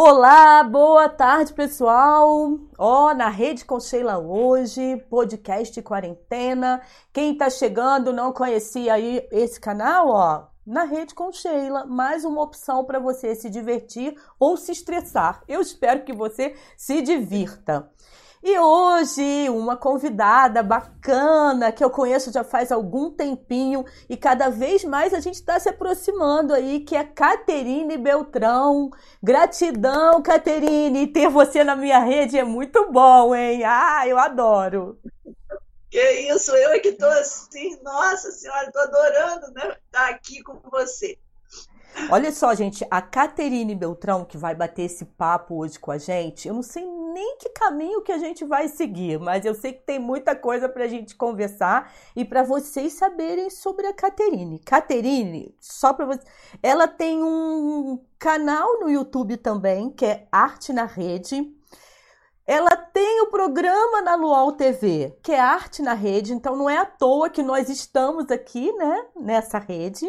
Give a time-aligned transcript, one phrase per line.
[0.00, 2.56] Olá, boa tarde, pessoal.
[2.78, 6.80] Ó, oh, na Rede com Sheila hoje, podcast quarentena.
[7.12, 12.40] Quem tá chegando não conhecia aí esse canal, ó, na Rede com Sheila, mais uma
[12.40, 15.42] opção para você se divertir ou se estressar.
[15.48, 17.90] Eu espero que você se divirta.
[18.42, 24.84] E hoje, uma convidada bacana que eu conheço já faz algum tempinho e cada vez
[24.84, 28.90] mais a gente está se aproximando aí, que é Caterine Beltrão.
[29.20, 33.64] Gratidão, Caterine, ter você na minha rede é muito bom, hein?
[33.64, 34.98] Ah, eu adoro.
[35.90, 40.42] Que isso, eu é que estou assim, nossa senhora, estou adorando né, estar tá aqui
[40.42, 41.18] com você.
[42.10, 46.48] Olha só, gente, a Caterine Beltrão, que vai bater esse papo hoje com a gente,
[46.48, 49.82] eu não sei nem que caminho que a gente vai seguir, mas eu sei que
[49.82, 54.58] tem muita coisa para a gente conversar e para vocês saberem sobre a Caterine.
[54.60, 56.24] Caterine, só para vocês,
[56.62, 61.54] ela tem um canal no YouTube também, que é Arte na Rede.
[62.46, 66.78] Ela tem o programa na Luau TV, que é Arte na Rede, então não é
[66.78, 70.06] à toa que nós estamos aqui, né, nessa rede.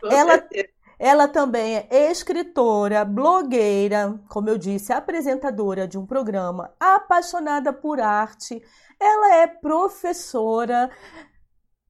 [0.00, 0.75] Com ela certeza.
[0.98, 8.62] Ela também é escritora, blogueira, como eu disse, apresentadora de um programa, apaixonada por arte.
[8.98, 10.90] Ela é professora.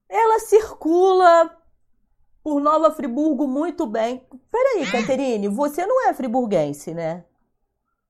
[0.09, 1.57] Ela circula
[2.43, 4.27] por Nova Friburgo muito bem.
[4.51, 7.25] Peraí, Caterine, você não é friburguense, né?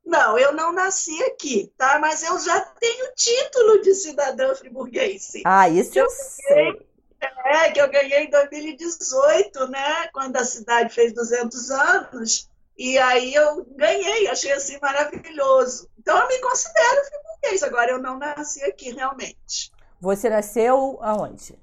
[0.05, 1.99] Não, eu não nasci aqui, tá?
[1.99, 5.43] Mas eu já tenho título de cidadã friburguense.
[5.45, 6.87] Ah, isso eu, eu sei.
[7.21, 10.09] É, que eu ganhei em 2018, né?
[10.13, 12.49] Quando a cidade fez 200 anos.
[12.77, 15.89] E aí eu ganhei, achei assim maravilhoso.
[15.99, 17.63] Então eu me considero friburguês.
[17.63, 19.73] Agora eu não nasci aqui realmente.
[20.01, 21.59] Você nasceu aonde?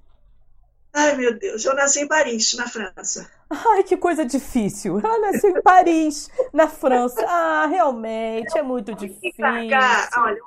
[0.95, 3.29] Ai, meu Deus, eu nasci em Paris, na França.
[3.49, 4.99] Ai, que coisa difícil.
[5.03, 7.25] Ela nasceu em Paris, na França.
[7.27, 9.43] Ah, realmente, é muito difícil.
[9.69, 10.39] Cá, olha,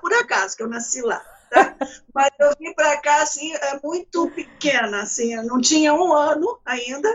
[0.00, 1.22] por acaso que eu nasci lá.
[1.52, 1.76] Tá?
[2.14, 6.58] Mas eu vim para cá assim, é muito pequena, assim, eu não tinha um ano
[6.64, 7.14] ainda.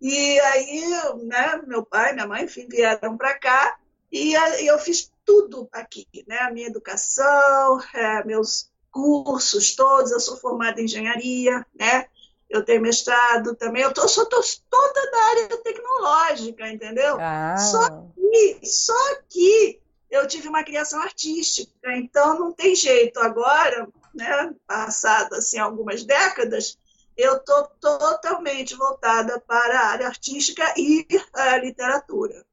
[0.00, 0.80] E aí,
[1.24, 3.78] né, meu pai, minha mãe, enfim, vieram para cá
[4.10, 4.34] e
[4.66, 6.38] eu fiz tudo aqui, né?
[6.38, 12.06] A minha educação, é, meus cursos todos, eu sou formada em engenharia, né?
[12.48, 14.40] Eu tenho mestrado também, eu tô, sou tô
[14.70, 17.18] toda da área tecnológica, entendeu?
[17.20, 17.56] Ah.
[17.58, 19.80] Só que, só que
[20.16, 23.18] eu tive uma criação artística, então não tem jeito.
[23.20, 26.78] Agora, né, passado assim algumas décadas,
[27.16, 32.44] eu estou totalmente voltada para a área artística e a literatura.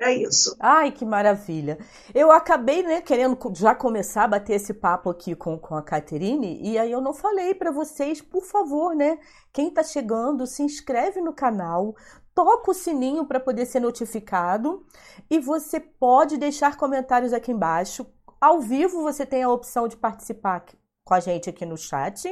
[0.00, 0.56] É isso.
[0.60, 1.76] Ai, que maravilha.
[2.14, 6.60] Eu acabei, né, querendo já começar a bater esse papo aqui com, com a Caterine,
[6.62, 9.18] e aí eu não falei para vocês, por favor, né?
[9.52, 11.96] Quem está chegando, se inscreve no canal,
[12.38, 14.86] toca o sininho para poder ser notificado
[15.28, 18.06] e você pode deixar comentários aqui embaixo.
[18.40, 20.64] Ao vivo você tem a opção de participar
[21.04, 22.28] com a gente aqui no chat.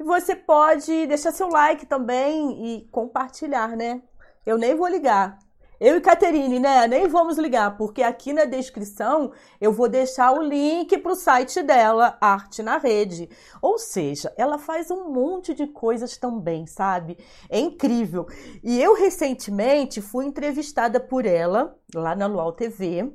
[0.00, 4.02] E você pode deixar seu like também e compartilhar, né?
[4.44, 5.38] Eu nem vou ligar.
[5.78, 6.86] Eu e Caterine, né?
[6.86, 11.62] Nem vamos ligar, porque aqui na descrição eu vou deixar o link para o site
[11.62, 13.28] dela, Arte na Rede.
[13.60, 17.18] Ou seja, ela faz um monte de coisas também, sabe?
[17.50, 18.26] É incrível.
[18.64, 23.12] E eu recentemente fui entrevistada por ela lá na Luau TV.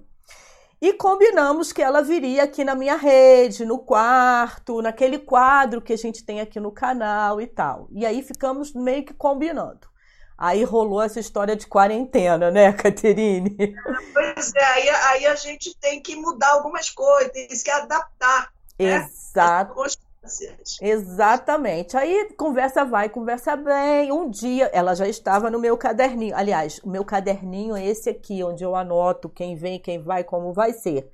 [0.79, 5.97] E combinamos que ela viria aqui na minha rede, no quarto, naquele quadro que a
[5.97, 7.87] gente tem aqui no canal e tal.
[7.91, 9.90] E aí ficamos meio que combinando.
[10.41, 13.55] Aí rolou essa história de quarentena, né, Caterine?
[14.11, 18.51] Pois é, aí, aí a gente tem que mudar algumas coisas, tem que adaptar.
[18.79, 18.95] Né?
[18.95, 19.75] Exato.
[20.81, 21.95] Exatamente.
[21.95, 24.11] Aí conversa vai, conversa bem.
[24.11, 26.35] Um dia ela já estava no meu caderninho.
[26.35, 30.53] Aliás, o meu caderninho é esse aqui, onde eu anoto quem vem, quem vai, como
[30.53, 31.07] vai ser.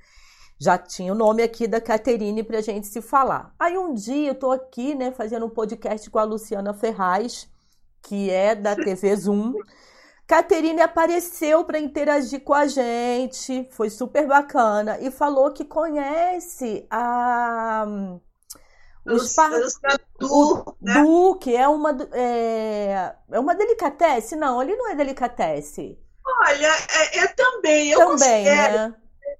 [0.57, 3.53] Já tinha o nome aqui da Caterine para a gente se falar.
[3.59, 7.49] Aí um dia eu estou aqui, né, fazendo um podcast com a Luciana Ferraz
[8.07, 9.53] que é da TV Zoom.
[10.25, 17.86] Caterine apareceu para interagir com a gente, foi super bacana e falou que conhece a
[19.06, 19.51] os, par...
[20.21, 20.94] o né?
[20.95, 25.98] Du, que é uma é, é uma delicatesse, não, ele não é delicatesse.
[26.25, 28.94] Olha, é, é também, eu também, né?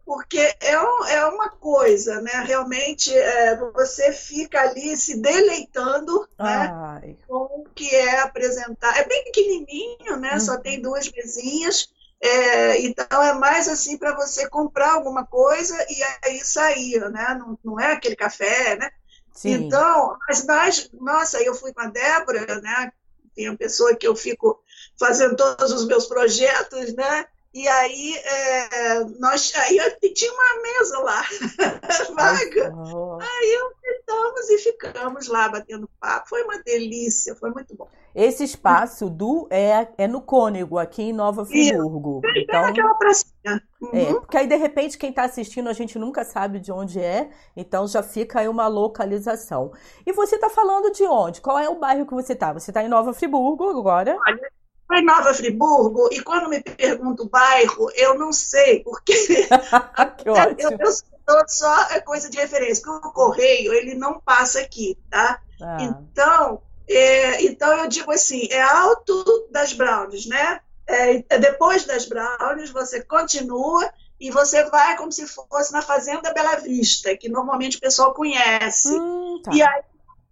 [0.06, 2.32] porque é, é uma coisa, né?
[2.46, 7.18] Realmente é, você fica ali se deleitando né?
[7.28, 8.98] com que é apresentar.
[8.98, 10.34] É bem pequenininho, né?
[10.34, 10.40] Uhum.
[10.40, 11.90] Só tem duas mesinhas.
[12.20, 17.38] É, então é mais assim para você comprar alguma coisa e aí sair, né?
[17.40, 18.90] Não, não é aquele café, né?
[19.32, 19.52] Sim.
[19.52, 22.92] Então, mas, mas, nossa, eu fui com a Débora, né?
[23.36, 24.60] Tem uma pessoa que eu fico
[25.00, 27.26] fazendo todos os meus projetos, né?
[27.58, 31.24] E aí, é, nós, aí eu tinha uma mesa lá,
[32.16, 32.72] vaga.
[33.20, 33.72] Aí eu
[34.08, 36.30] sentamos e ficamos lá batendo papo.
[36.30, 37.88] Foi uma delícia, foi muito bom.
[38.14, 42.22] Esse espaço do é, é no Cônego, aqui em Nova Friburgo.
[42.26, 42.38] Isso.
[42.38, 43.34] Então, naquela pracinha.
[43.44, 43.52] É,
[43.82, 43.90] uhum.
[43.94, 47.30] É, porque aí de repente quem está assistindo a gente nunca sabe de onde é,
[47.56, 49.72] então já fica aí uma localização.
[50.06, 51.42] E você está falando de onde?
[51.42, 52.54] Qual é o bairro que você está?
[52.54, 54.16] Você está em Nova Friburgo agora?
[54.28, 54.52] Olha,
[54.88, 59.14] foi Nova Friburgo, e quando me pergunto o bairro, eu não sei, porque
[60.18, 60.56] que ótimo.
[60.60, 64.98] eu, eu sou só é coisa de referência, porque o correio ele não passa aqui,
[65.10, 65.42] tá?
[65.62, 65.78] Ah.
[65.82, 70.62] Então, é, então eu digo assim, é alto das Browns, né?
[70.88, 76.34] É, é, depois das Browns, você continua e você vai como se fosse na Fazenda
[76.34, 78.98] Bela Vista, que normalmente o pessoal conhece.
[78.98, 79.52] Hum, tá.
[79.54, 79.84] E aí,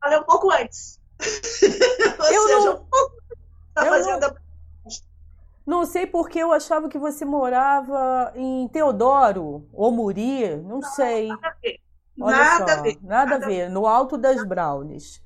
[0.06, 1.00] é um pouco antes.
[2.19, 2.75] Ou eu seja, não...
[2.75, 3.16] um pouco
[3.74, 4.44] da Fazenda não...
[5.66, 11.30] Não sei porque eu achava que você morava em Teodoro ou Muri, não, não sei.
[11.30, 11.80] Nada a ver.
[12.22, 12.98] Olha nada só, a ver.
[13.02, 15.22] Nada, nada a ver, no alto das Brownies.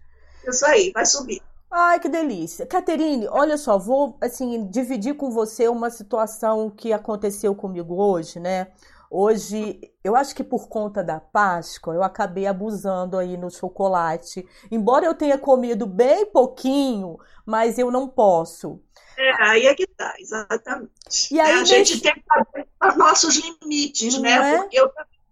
[0.48, 1.42] Isso aí, vai subir.
[1.70, 2.66] Ai, que delícia.
[2.66, 8.72] Caterine, olha só, vou assim dividir com você uma situação que aconteceu comigo hoje, né?
[9.12, 14.48] Hoje, eu acho que por conta da Páscoa, eu acabei abusando aí no chocolate.
[14.72, 18.80] Embora eu tenha comido bem pouquinho, mas eu não posso.
[19.20, 20.90] É, aí é que tá, exatamente.
[21.30, 24.54] E aí, a gente tem que saber os nossos limites, não né?
[24.56, 24.58] É?
[24.60, 24.90] Porque eu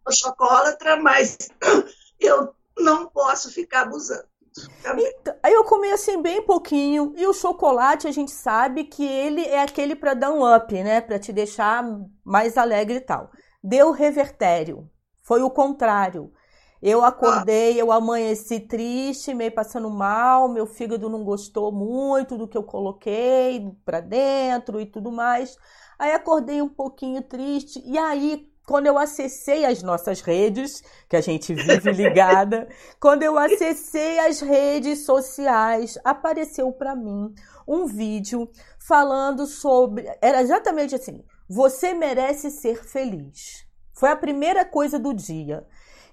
[0.10, 1.38] sou chocolatra, mas
[2.20, 4.28] eu não posso ficar abusando.
[4.60, 9.46] Então, aí eu comi assim bem pouquinho e o chocolate a gente sabe que ele
[9.46, 11.86] é aquele para dar um up, né, para te deixar
[12.26, 13.32] mais alegre e tal.
[13.64, 14.90] Deu revertério.
[15.24, 16.34] Foi o contrário.
[16.82, 22.58] Eu acordei, eu amanheci triste, meio passando mal, meu fígado não gostou muito do que
[22.58, 25.58] eu coloquei para dentro e tudo mais.
[25.98, 31.22] Aí acordei um pouquinho triste e aí quando eu acessei as nossas redes, que a
[31.22, 32.68] gente vive ligada,
[33.00, 37.34] quando eu acessei as redes sociais, apareceu para mim
[37.66, 43.66] um vídeo falando sobre, era exatamente assim: você merece ser feliz.
[43.94, 45.66] Foi a primeira coisa do dia.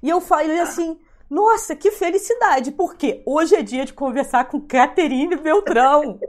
[0.05, 5.35] E eu falei assim: nossa, que felicidade, porque hoje é dia de conversar com Caterine
[5.37, 6.21] Beltrão.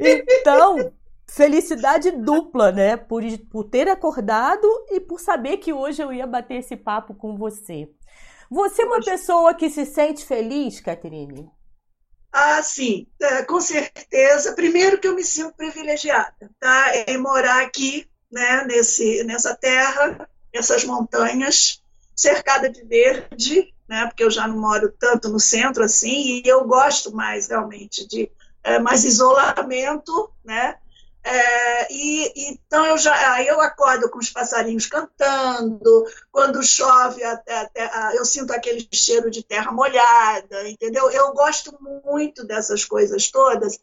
[0.00, 0.92] Então,
[1.26, 2.96] felicidade dupla, né?
[2.96, 7.36] Por, por ter acordado e por saber que hoje eu ia bater esse papo com
[7.36, 7.88] você.
[8.50, 11.50] Você é uma pessoa que se sente feliz, Caterine?
[12.32, 14.54] Ah, sim, é, com certeza.
[14.54, 16.92] Primeiro que eu me sinto privilegiada, tá?
[17.06, 21.79] Em morar aqui, né, nesse, nessa terra, essas montanhas,
[22.20, 26.64] cercada de verde, né, porque eu já não moro tanto no centro assim, e eu
[26.66, 28.30] gosto mais realmente de
[28.62, 30.76] é, mais isolamento, né?
[31.22, 37.58] É, e então eu já aí eu acordo com os passarinhos cantando quando chove até,
[37.58, 43.78] até, eu sinto aquele cheiro de terra molhada entendeu eu gosto muito dessas coisas todas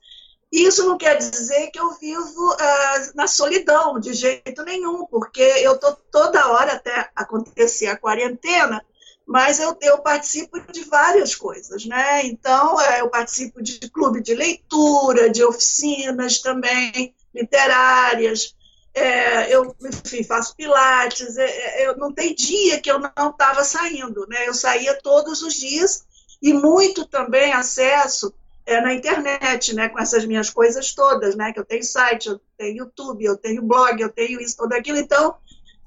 [0.52, 5.74] isso não quer dizer que eu vivo uh, na solidão, de jeito nenhum, porque eu
[5.74, 8.84] estou toda hora até acontecer a quarentena,
[9.26, 12.26] mas eu, eu participo de várias coisas, né?
[12.26, 18.56] Então, é, eu participo de clube de leitura, de oficinas também literárias,
[18.94, 21.46] é, eu enfim, faço pilates, é,
[21.82, 24.48] é eu não tem dia que eu não estava saindo, né?
[24.48, 26.06] Eu saía todos os dias
[26.42, 28.34] e muito também acesso
[28.68, 32.42] é, na internet, né, com essas minhas coisas todas, né, que eu tenho site, eu
[32.58, 35.38] tenho YouTube, eu tenho blog, eu tenho isso, tudo aquilo, então,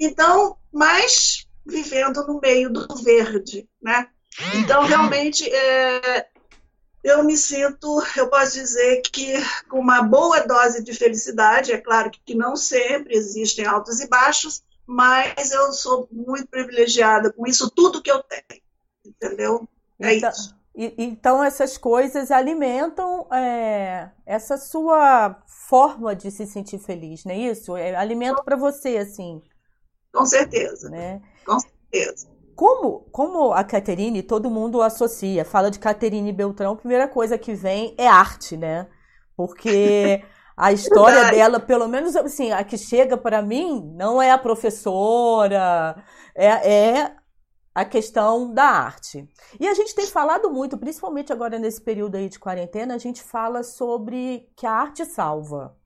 [0.00, 4.08] então, mas vivendo no meio do verde, né?
[4.54, 6.26] Então, realmente, é,
[7.04, 9.34] eu me sinto, eu posso dizer que
[9.68, 14.62] com uma boa dose de felicidade, é claro que não sempre existem altos e baixos,
[14.87, 18.62] mas eu sou muito privilegiada com isso tudo que eu tenho,
[19.04, 19.68] entendeu?
[20.00, 20.59] É então, isso.
[20.74, 27.38] E, então, essas coisas alimentam é, essa sua forma de se sentir feliz, não é
[27.38, 27.76] isso?
[27.76, 29.42] É alimento para você, assim.
[30.12, 30.88] Com certeza.
[30.88, 31.20] Né?
[31.44, 32.28] Com certeza.
[32.54, 37.54] Como, como a Caterine, todo mundo associa, fala de Caterine Beltrão, a primeira coisa que
[37.54, 38.86] vem é arte, né?
[39.34, 40.22] Porque
[40.56, 41.36] a história Verdade.
[41.36, 47.16] dela, pelo menos assim, a que chega para mim, não é a professora, é, é
[47.80, 49.28] a questão da arte.
[49.58, 53.22] E a gente tem falado muito, principalmente agora nesse período aí de quarentena, a gente
[53.22, 55.76] fala sobre que a arte salva.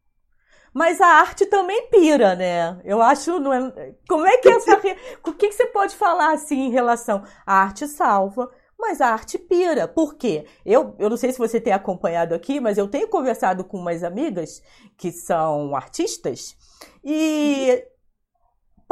[0.73, 2.81] Mas a arte também pira, né?
[2.85, 3.39] Eu acho.
[3.39, 3.95] Não é...
[4.09, 4.81] Como é que é essa.
[5.25, 7.23] O que, você pode falar assim em relação?
[7.47, 9.87] A arte salva, mas a arte pira.
[9.87, 10.47] Por quê?
[10.67, 14.03] Eu, eu não sei se você tem acompanhado aqui, mas eu tenho conversado com umas
[14.03, 14.61] amigas
[14.97, 16.57] que são artistas
[17.05, 17.87] e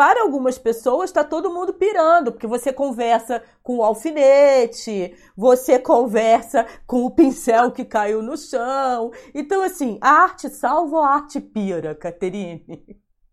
[0.02, 6.66] para algumas pessoas está todo mundo pirando, porque você conversa com o alfinete, você conversa
[6.88, 9.12] com o pincel que caiu no chão.
[9.32, 12.66] Então, assim, a arte salva ou a arte pira, Caterine?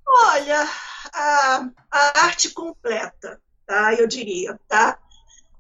[0.08, 0.70] Olha,
[1.12, 3.96] a, a arte completa, tá?
[3.96, 5.00] Eu diria, tá?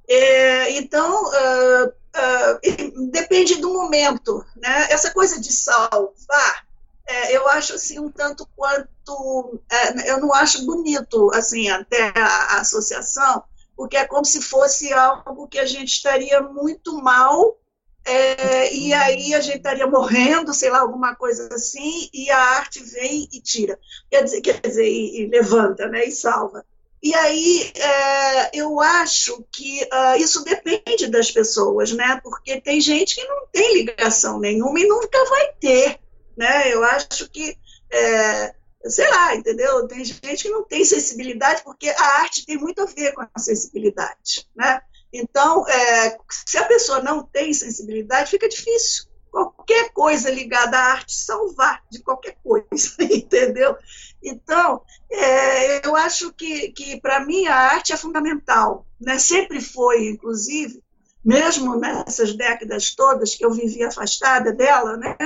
[0.08, 4.86] É, então, uh, uh, depende do momento, né?
[4.92, 6.69] Essa coisa de salvar
[7.10, 12.26] é, eu acho assim um tanto quanto é, eu não acho bonito assim até a,
[12.26, 13.44] a, associação
[13.76, 17.58] porque é como se fosse algo que a gente estaria muito mal
[18.06, 22.84] é, e aí a gente estaria morrendo sei lá alguma coisa assim e a arte
[22.84, 23.80] vem e tira.
[24.10, 26.64] Quer dizer quer dizer e, e levanta né e salva.
[27.02, 33.16] E aí é, eu acho que uh, isso depende das pessoas né porque tem gente
[33.16, 36.00] que não tem ligação nenhuma e nunca vai ter
[36.40, 36.74] né?
[36.74, 37.58] Eu acho que,
[37.92, 38.56] é,
[38.86, 39.86] sei lá, entendeu?
[39.90, 43.40] Tem gente que não tem sensibilidade, porque a arte tem muito a ver com a
[43.40, 44.82] sensibilidade, né?
[45.12, 49.10] Então, é, se a pessoa não tem sensibilidade, fica difícil.
[49.30, 52.66] Qualquer coisa ligada à arte salvar de qualquer coisa,
[53.04, 53.76] entendeu?
[54.24, 54.82] Então,
[55.12, 58.86] é, eu acho que, que para mim, a arte é fundamental.
[59.00, 59.20] Né?
[59.20, 60.82] Sempre foi, inclusive,
[61.24, 65.18] mesmo nessas décadas todas que eu vivi afastada dela, né?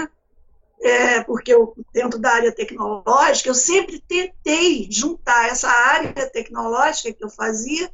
[0.83, 7.23] É, porque eu, dentro da área tecnológica, eu sempre tentei juntar essa área tecnológica que
[7.23, 7.89] eu fazia,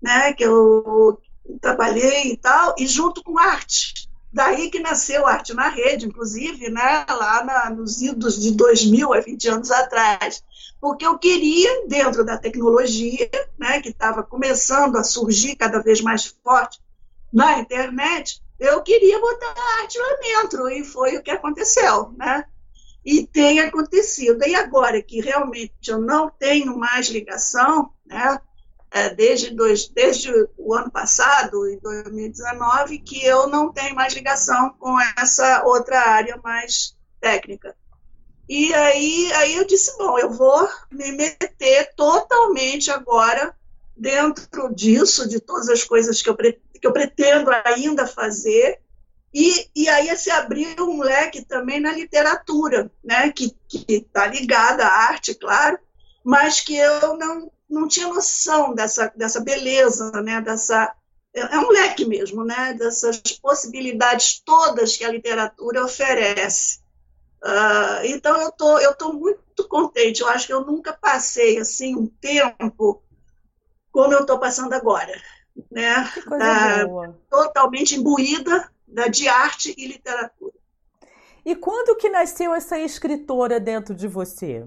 [0.00, 1.20] né, que eu
[1.60, 4.08] trabalhei e tal, e junto com arte.
[4.32, 9.20] Daí que nasceu Arte na Rede, inclusive, né, lá na, nos idos de 2000, há
[9.20, 10.44] 20 anos atrás.
[10.80, 13.28] Porque eu queria, dentro da tecnologia,
[13.58, 16.78] né, que estava começando a surgir cada vez mais forte
[17.32, 22.44] na internet, eu queria botar a arte lá dentro, e foi o que aconteceu, né?
[23.04, 24.44] E tem acontecido.
[24.44, 28.40] E agora que realmente eu não tenho mais ligação, né?
[28.90, 34.70] É, desde, dois, desde o ano passado, em 2019, que eu não tenho mais ligação
[34.78, 37.76] com essa outra área mais técnica.
[38.48, 43.54] E aí, aí eu disse, bom, eu vou me meter totalmente agora
[43.94, 46.36] dentro disso, de todas as coisas que eu
[46.78, 48.80] que eu pretendo ainda fazer.
[49.32, 53.54] E, e aí se abriu um leque também na literatura, né, que
[53.86, 55.78] está ligada à arte, claro,
[56.24, 60.94] mas que eu não, não tinha noção dessa, dessa beleza, né, dessa,
[61.34, 66.80] é, é um leque mesmo, né, dessas possibilidades todas que a literatura oferece.
[67.44, 70.22] Uh, então eu tô, eu tô muito contente.
[70.22, 73.00] Eu acho que eu nunca passei assim um tempo
[73.92, 75.12] como eu estou passando agora
[75.70, 76.10] né,
[77.30, 80.52] totalmente imbuída da, de arte e literatura.
[81.44, 84.66] E quando que nasceu essa escritora dentro de você?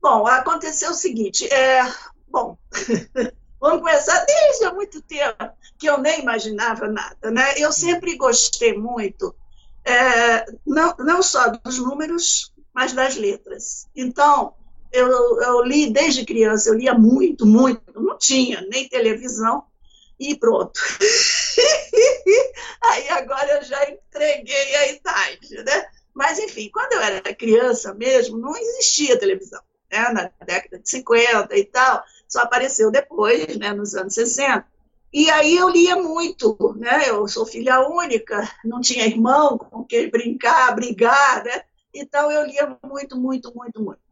[0.00, 1.80] Bom, aconteceu o seguinte, é,
[2.28, 2.56] bom,
[3.60, 7.54] vamos começar desde há muito tempo, que eu nem imaginava nada, né?
[7.56, 9.34] Eu sempre gostei muito,
[9.84, 13.88] é, não, não só dos números, mas das letras.
[13.96, 14.54] Então,
[14.96, 19.64] eu, eu li desde criança, eu lia muito, muito, não tinha nem televisão,
[20.18, 20.80] e pronto.
[22.82, 25.86] Aí agora eu já entreguei a idade, né?
[26.14, 29.60] Mas, enfim, quando eu era criança mesmo, não existia televisão,
[29.92, 30.08] né?
[30.12, 34.66] Na década de 50 e tal, só apareceu depois, né, nos anos 60.
[35.12, 37.08] E aí eu lia muito, né?
[37.08, 41.62] Eu sou filha única, não tinha irmão com quem brincar, brigar, né?
[41.94, 44.05] Então eu lia muito, muito, muito, muito.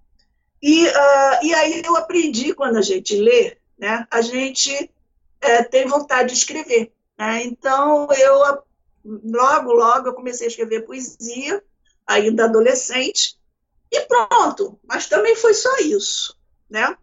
[0.67, 4.91] E, uh, e aí eu aprendi quando a gente lê, né, a gente
[5.39, 6.91] é, tem vontade de escrever.
[7.19, 7.45] Né?
[7.45, 8.65] Então eu
[9.05, 11.63] logo, logo eu comecei a escrever poesia,
[12.07, 13.39] ainda adolescente,
[13.93, 14.81] e pronto.
[14.83, 16.35] Mas também foi só isso,
[16.71, 16.97] né?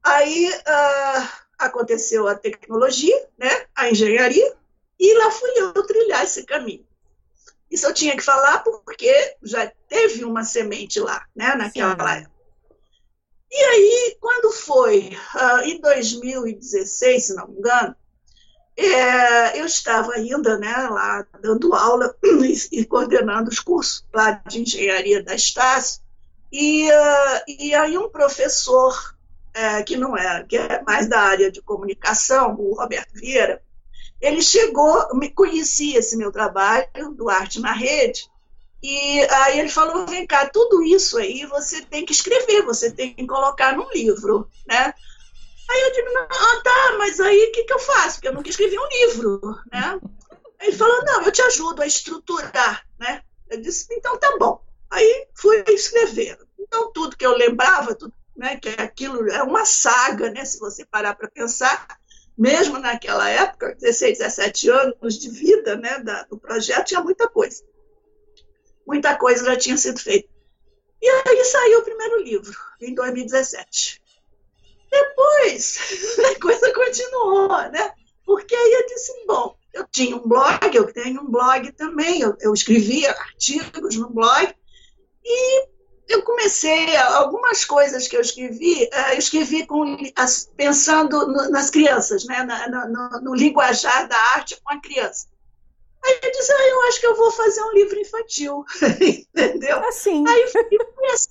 [0.00, 3.66] Aí uh, aconteceu a tecnologia, né?
[3.74, 4.54] A engenharia,
[4.96, 6.86] e lá fui eu trilhar esse caminho.
[7.68, 11.56] Isso eu tinha que falar porque já teve uma semente lá, né?
[11.56, 12.20] Naquela Sim.
[12.20, 12.39] época.
[13.50, 17.96] E aí, quando foi uh, em 2016, se não me engano,
[18.76, 24.62] é, eu estava ainda né, lá dando aula e, e, coordenando os cursos lá de
[24.62, 26.00] engenharia da Estácio,
[26.52, 29.14] e, uh, e aí um professor
[29.52, 33.62] é, que não é, que é mais da área de comunicação, o Roberto Vieira,
[34.20, 38.30] ele chegou, me conhecia esse meu trabalho do Arte na Rede,
[38.82, 43.14] e aí ele falou: vem cá, tudo isso aí você tem que escrever, você tem
[43.14, 44.94] que colocar num livro, né?
[45.70, 48.16] Aí eu digo: ah, tá, mas aí o que, que eu faço?
[48.16, 50.00] Porque eu nunca escrevi um livro, né?
[50.60, 53.22] Ele falou: não, eu te ajudo a estruturar, né?
[53.50, 54.62] Eu disse: então tá bom.
[54.90, 56.38] Aí fui escrever.
[56.58, 60.84] Então tudo que eu lembrava, tudo, né, que aquilo é uma saga, né, se você
[60.84, 61.86] parar para pensar,
[62.36, 67.62] mesmo naquela época, 16, 17 anos de vida né, da, do projeto, tinha muita coisa.
[68.90, 70.28] Muita coisa já tinha sido feita.
[71.00, 74.02] E aí saiu o primeiro livro, em 2017.
[74.90, 75.78] Depois,
[76.18, 77.92] a coisa continuou, né?
[78.26, 82.34] Porque aí eu disse, bom, eu tinha um blog, eu tenho um blog também, eu,
[82.40, 84.52] eu escrevia artigos no blog,
[85.24, 85.68] e
[86.08, 89.96] eu comecei, algumas coisas que eu escrevi, eh, eu escrevi com,
[90.56, 92.44] pensando nas crianças, né?
[92.68, 95.28] no, no linguajar da arte com a criança.
[96.10, 98.64] Aí eu disse, ah, eu acho que eu vou fazer um livro infantil,
[99.00, 99.78] entendeu?
[99.88, 100.24] Assim.
[100.26, 100.44] Aí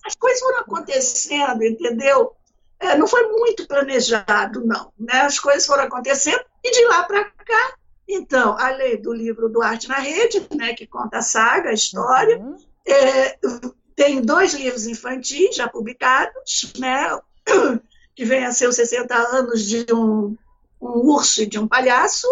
[0.06, 2.34] as coisas foram acontecendo, entendeu?
[2.80, 4.94] É, não foi muito planejado, não.
[4.98, 5.22] Né?
[5.22, 7.74] As coisas foram acontecendo e de lá para cá,
[8.10, 12.40] então, além do livro do Arte na Rede, né, que conta a saga, a história,
[12.40, 12.58] uhum.
[12.88, 13.38] é,
[13.96, 17.20] tem dois livros infantis já publicados, né,
[18.16, 20.36] que vem a ser os 60 anos de um,
[20.82, 22.28] um urso e de um palhaço.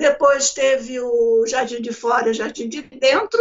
[0.00, 3.38] Depois teve o Jardim de Fora e o Jardim de Dentro.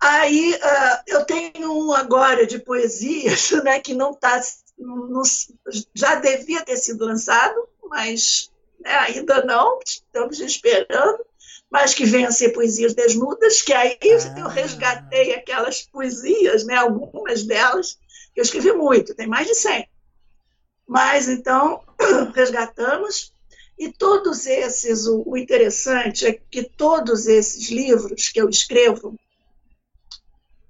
[0.00, 4.40] Aí uh, eu tenho um agora de poesias, né, que não está.
[5.92, 11.26] Já devia ter sido lançado, mas né, ainda não, estamos esperando
[11.70, 14.40] mas que venham a ser poesias desnudas, que aí ah.
[14.40, 17.96] eu resgatei aquelas poesias, né, algumas delas,
[18.34, 19.88] que eu escrevi muito, tem mais de 100.
[20.84, 21.80] Mas então,
[22.34, 23.32] resgatamos,
[23.80, 29.18] e todos esses, o, o interessante é que todos esses livros que eu escrevo,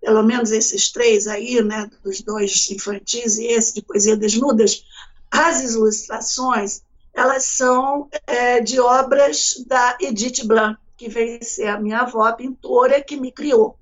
[0.01, 4.85] pelo menos esses três aí, né, dos dois infantis e esse de poesia desnudas,
[5.29, 12.03] as ilustrações, elas são é, de obras da Edith Blanc, que veio ser a minha
[12.03, 13.77] avó, a pintora, que me criou.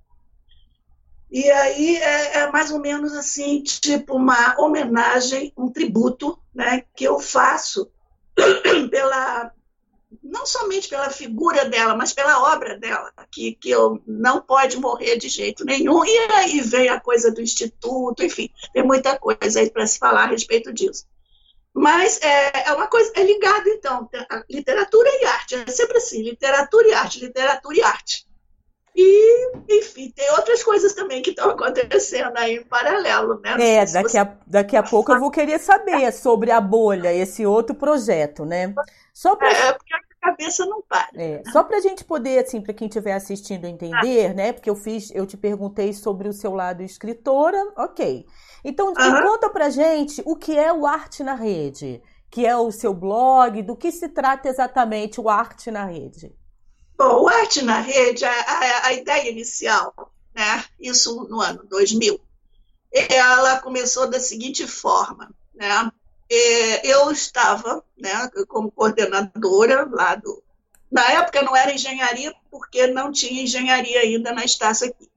[1.31, 7.05] E aí é, é, mais ou menos assim, tipo uma homenagem, um tributo, né, que
[7.05, 7.91] eu faço
[8.91, 9.53] pela
[10.23, 15.17] não somente pela figura dela, mas pela obra dela, que, que eu não pode morrer
[15.17, 16.05] de jeito nenhum.
[16.05, 20.25] E aí vem a coisa do instituto, enfim, tem muita coisa aí para se falar
[20.25, 21.07] a respeito disso.
[21.75, 24.09] Mas é, é uma coisa, é ligado, então,
[24.51, 25.55] literatura e arte.
[25.55, 28.28] É sempre assim, literatura e arte, literatura e arte.
[29.01, 33.55] E, enfim, tem outras coisas também que estão acontecendo aí em paralelo, né?
[33.61, 34.19] é, daqui, você...
[34.19, 38.75] a, daqui a pouco eu vou querer saber sobre a bolha, esse outro projeto, né?
[39.15, 39.53] Só pra...
[39.53, 41.11] É, porque a cabeça não para.
[41.15, 44.35] É, só para a gente poder, assim, para quem estiver assistindo entender, ah.
[44.35, 44.53] né?
[44.53, 48.27] Porque eu fiz, eu te perguntei sobre o seu lado escritora, ok.
[48.65, 49.23] Então, uhum.
[49.23, 53.63] conta pra gente o que é o Arte na Rede, que é o seu blog,
[53.63, 56.37] do que se trata exatamente o Arte na Rede.
[56.99, 62.21] Bom, o Arte na Rede, a, a, a ideia inicial, né, isso no ano 2000,
[63.09, 65.91] ela começou da seguinte forma, né,
[66.83, 70.43] eu estava né, como coordenadora lá do.
[70.91, 75.09] Na época não era engenharia, porque não tinha engenharia ainda na Estácio aqui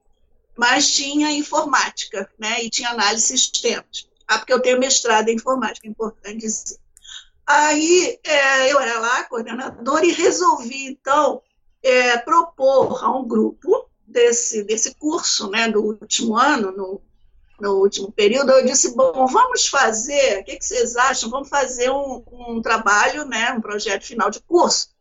[0.56, 2.62] mas tinha informática, né?
[2.62, 4.08] E tinha análise de sistemas.
[4.26, 6.78] Ah, porque eu tenho mestrado em informática, é importante dizer.
[7.46, 11.42] Aí é, eu era lá coordenadora e resolvi, então,
[11.82, 17.02] é, propor a um grupo desse, desse curso, né, do último ano, no,
[17.60, 21.30] no último período, eu disse, bom, vamos fazer, o que, que vocês acham?
[21.30, 24.92] Vamos fazer um, um trabalho, né, um projeto final de curso,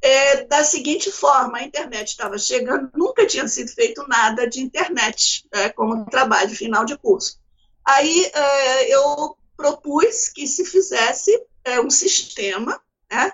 [0.00, 5.46] é, da seguinte forma: a internet estava chegando, nunca tinha sido feito nada de internet
[5.52, 7.38] é, como trabalho final de curso.
[7.84, 11.32] Aí é, eu propus que se fizesse
[11.64, 13.32] é, um sistema né,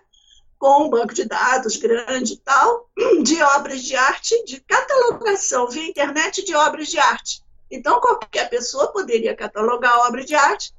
[0.62, 2.88] com um banco de dados grande e tal,
[3.24, 7.42] de obras de arte, de catalogação via internet de obras de arte.
[7.68, 10.72] Então, qualquer pessoa poderia catalogar obras de arte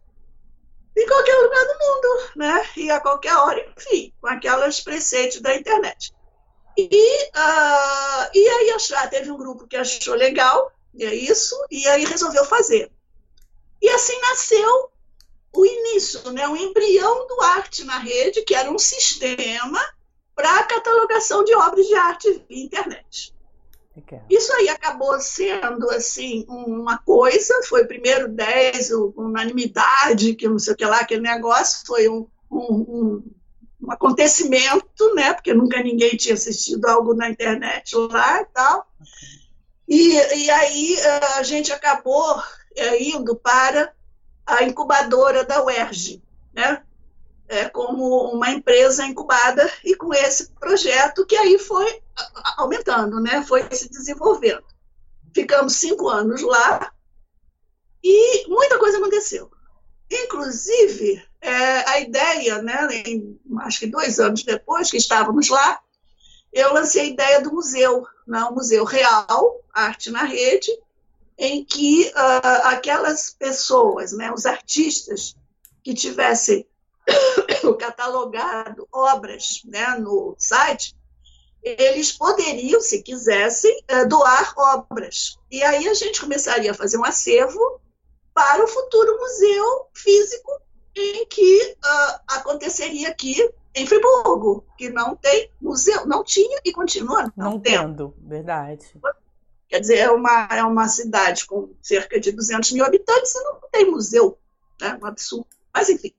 [0.96, 2.66] em qualquer lugar do mundo, né?
[2.78, 6.14] E a qualquer hora, enfim, com aquelas preceitos da internet.
[6.78, 12.06] E, uh, e aí achar, teve um grupo que achou legal, é isso, e aí
[12.06, 12.90] resolveu fazer.
[13.82, 14.93] E assim nasceu
[15.54, 19.80] o início, né, o embrião do arte na rede, que era um sistema
[20.36, 23.34] para catalogação de obras de arte via internet.
[24.28, 30.76] Isso aí acabou sendo assim uma coisa, foi primeiro 10, unanimidade, que não sei o
[30.76, 33.24] que lá, aquele negócio, foi um, um,
[33.80, 35.34] um, acontecimento, né?
[35.34, 38.88] Porque nunca ninguém tinha assistido algo na internet lá e tal.
[39.88, 40.98] E, e aí
[41.38, 42.42] a gente acabou
[42.76, 43.94] é, indo para
[44.46, 46.22] a incubadora da UERJ,
[46.54, 46.84] né?
[47.48, 52.02] é, como uma empresa incubada e com esse projeto que aí foi
[52.58, 53.44] aumentando, né?
[53.44, 54.64] foi se desenvolvendo.
[55.34, 56.92] Ficamos cinco anos lá
[58.04, 59.52] e muita coisa aconteceu.
[60.12, 65.80] inclusive, é, a ideia, né, em, acho que dois anos depois que estávamos lá,
[66.52, 70.72] eu lancei a ideia do museu, né, museu real, arte na rede,
[71.38, 75.36] em que uh, aquelas pessoas, né, os artistas
[75.84, 76.66] que tivessem
[77.80, 80.96] catalogado obras né, no site,
[81.64, 85.40] eles poderiam, se quisessem, eh, doar obras.
[85.50, 87.80] E aí a gente começaria a fazer um acervo
[88.34, 90.52] para o futuro museu físico
[90.96, 97.32] em que uh, aconteceria aqui em Friburgo, que não tem museu, não tinha e continua
[97.36, 98.14] não, não tendo.
[98.20, 98.94] Verdade.
[99.74, 103.60] Quer dizer, é uma, é uma cidade com cerca de 200 mil habitantes e não
[103.72, 104.38] tem museu.
[104.80, 105.00] Né?
[105.02, 105.48] Um absurdo.
[105.74, 106.14] Mas, enfim.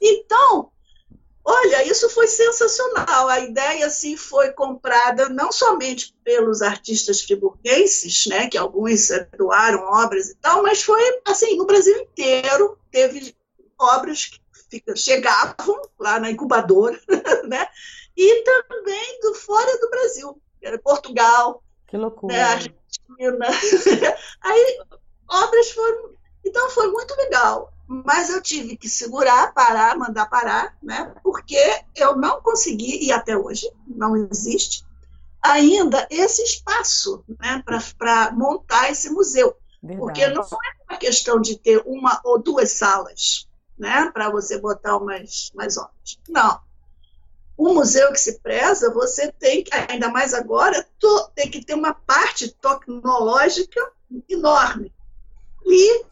[0.00, 0.70] Então,
[1.44, 3.28] olha, isso foi sensacional.
[3.28, 10.30] A ideia, assim, foi comprada não somente pelos artistas friburguenses, né, que alguns doaram obras
[10.30, 13.36] e tal, mas foi, assim, no Brasil inteiro teve
[13.78, 16.98] obras que chegavam lá na incubadora,
[17.46, 17.68] né,
[18.16, 20.40] e também do fora do Brasil,
[20.82, 22.34] Portugal, que loucura.
[22.34, 22.74] Né,
[23.46, 23.46] Argentina.
[24.42, 24.80] Aí,
[25.28, 26.10] obras foram.
[26.44, 31.14] Então, foi muito legal mas eu tive que segurar, parar, mandar parar, né?
[31.22, 31.56] Porque
[31.94, 34.84] eu não consegui, e até hoje não existe,
[35.40, 37.62] ainda esse espaço né,
[37.96, 39.56] para montar esse museu.
[39.80, 40.00] Verdade.
[40.00, 43.46] Porque não é uma questão de ter uma ou duas salas
[43.78, 46.18] né, para você botar umas, umas obras.
[46.28, 46.65] Não.
[47.58, 50.86] Um museu que se preza, você tem que, ainda mais agora,
[51.34, 53.80] tem que ter uma parte tecnológica
[54.28, 54.92] enorme.
[55.64, 56.04] E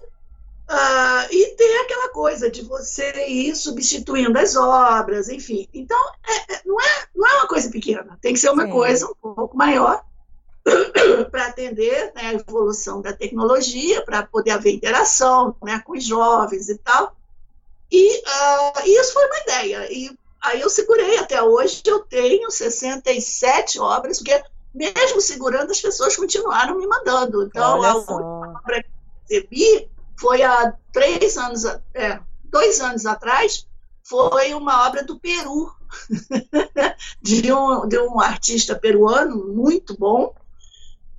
[0.64, 5.68] Uh, e tem aquela coisa de você ir substituindo as obras, enfim.
[5.74, 8.70] Então, é, é, não, é, não é uma coisa pequena, tem que ser uma Sim.
[8.70, 10.02] coisa um pouco maior
[11.30, 16.70] para atender né, a evolução da tecnologia, para poder haver interação né, com os jovens
[16.70, 17.14] e tal.
[17.92, 19.92] E uh, isso foi uma ideia.
[19.92, 24.42] E aí eu segurei até hoje, eu tenho 67 obras, porque
[24.74, 27.44] mesmo segurando, as pessoas continuaram me mandando.
[27.44, 33.06] Então, Olha a última obra que eu recebi foi há três anos, é, dois anos
[33.06, 33.66] atrás,
[34.02, 35.72] foi uma obra do Peru,
[37.22, 40.34] de, um, de um artista peruano muito bom,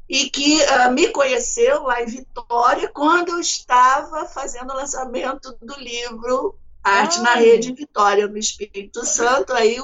[0.08, 5.74] e que uh, me conheceu lá em Vitória quando eu estava fazendo o lançamento do
[5.80, 6.56] livro
[6.86, 9.54] Arte na Rede em Vitória, no Espírito Santo.
[9.54, 9.78] Aí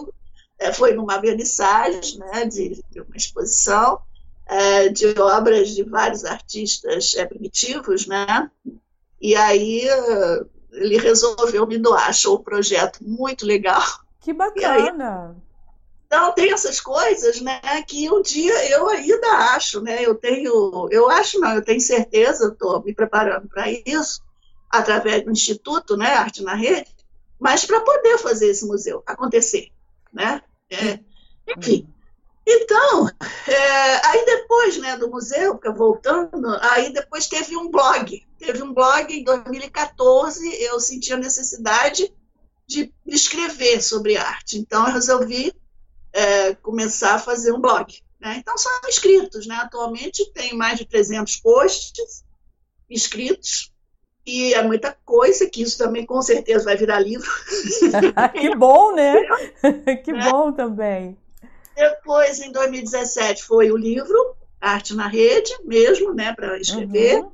[0.59, 3.99] é, foi numa vernissage né, de, de uma exposição
[4.45, 8.51] é, de obras de vários artistas é, primitivos, né,
[9.19, 9.87] e aí
[10.71, 13.83] ele resolveu me doar, achou o projeto muito legal.
[14.19, 15.29] Que bacana!
[15.29, 15.51] Aí,
[16.05, 21.09] então tem essas coisas, né, que um dia eu ainda acho, né, eu tenho, eu
[21.09, 24.21] acho não, eu tenho certeza, estou me preparando para isso,
[24.71, 26.95] através do Instituto, né, Arte na Rede,
[27.39, 29.69] mas para poder fazer esse museu acontecer,
[30.13, 30.99] né, é,
[31.57, 31.87] enfim.
[32.45, 33.07] Então,
[33.47, 38.25] é, aí depois né, do museu, voltando, aí depois teve um blog.
[38.39, 42.11] Teve um blog em 2014, eu senti a necessidade
[42.65, 44.57] de escrever sobre arte.
[44.57, 45.53] Então, eu resolvi
[46.11, 48.01] é, começar a fazer um blog.
[48.19, 48.37] Né?
[48.37, 49.45] Então, são escritos.
[49.45, 49.55] Né?
[49.55, 52.23] Atualmente, tem mais de 300 posts
[52.89, 53.70] escritos.
[54.25, 57.29] E é muita coisa, que isso também com certeza vai virar livro.
[58.39, 59.15] que bom, né?
[60.03, 60.29] que é.
[60.29, 61.17] bom também.
[61.75, 67.21] Depois, em 2017, foi o livro Arte na Rede, mesmo, né, para escrever.
[67.21, 67.31] Uhum.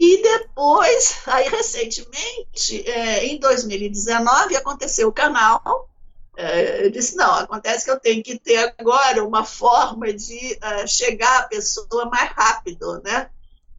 [0.00, 5.90] E depois, aí recentemente, é, em 2019, aconteceu o canal.
[6.36, 10.86] É, eu disse: não, acontece que eu tenho que ter agora uma forma de uh,
[10.86, 13.28] chegar à pessoa mais rápido, né?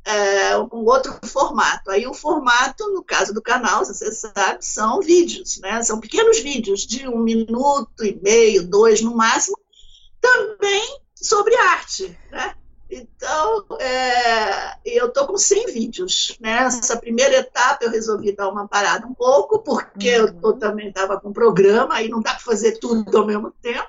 [0.05, 1.91] É, um outro formato.
[1.91, 5.83] Aí o formato, no caso do canal, você sabe, são vídeos, né?
[5.83, 9.57] São pequenos vídeos de um minuto e meio, dois no máximo,
[10.19, 12.55] também sobre arte, né?
[12.89, 16.35] Então, é, eu estou com 100 vídeos.
[16.39, 16.53] Né?
[16.53, 20.27] Essa primeira etapa eu resolvi dar uma parada um pouco, porque uhum.
[20.27, 23.87] eu, eu também estava com programa, aí não dá para fazer tudo ao mesmo tempo.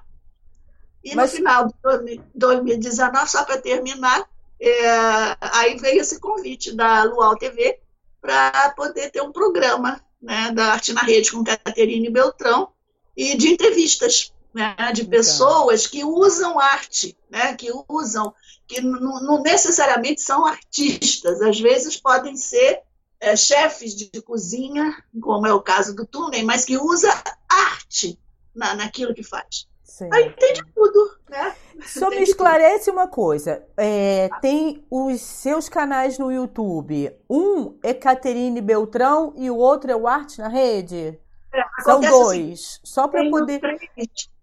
[1.02, 1.30] E Mas...
[1.30, 4.28] no final de 2019, só para terminar,
[4.60, 7.80] é, aí veio esse convite da Luau TV
[8.20, 12.68] para poder ter um programa né, da Arte na Rede com Caterine Beltrão
[13.16, 18.34] e de entrevistas né, de pessoas que usam arte, né, que usam,
[18.66, 22.82] que não, necessariamente são artistas, às vezes podem ser
[23.18, 27.10] é, chefes de, de, cozinha, como é o caso do Tunen, mas que usa
[27.48, 28.18] arte
[28.54, 29.68] na, naquilo que faz.
[29.90, 30.14] Certo.
[30.14, 31.52] Aí tem de tudo, né?
[31.84, 33.64] Só tem me esclarece uma coisa.
[33.76, 37.12] É, tem os seus canais no YouTube.
[37.28, 41.18] Um é Caterine Beltrão e o outro é o Arte na Rede?
[41.52, 42.50] É, São dois.
[42.50, 43.60] Assim, Só para poder.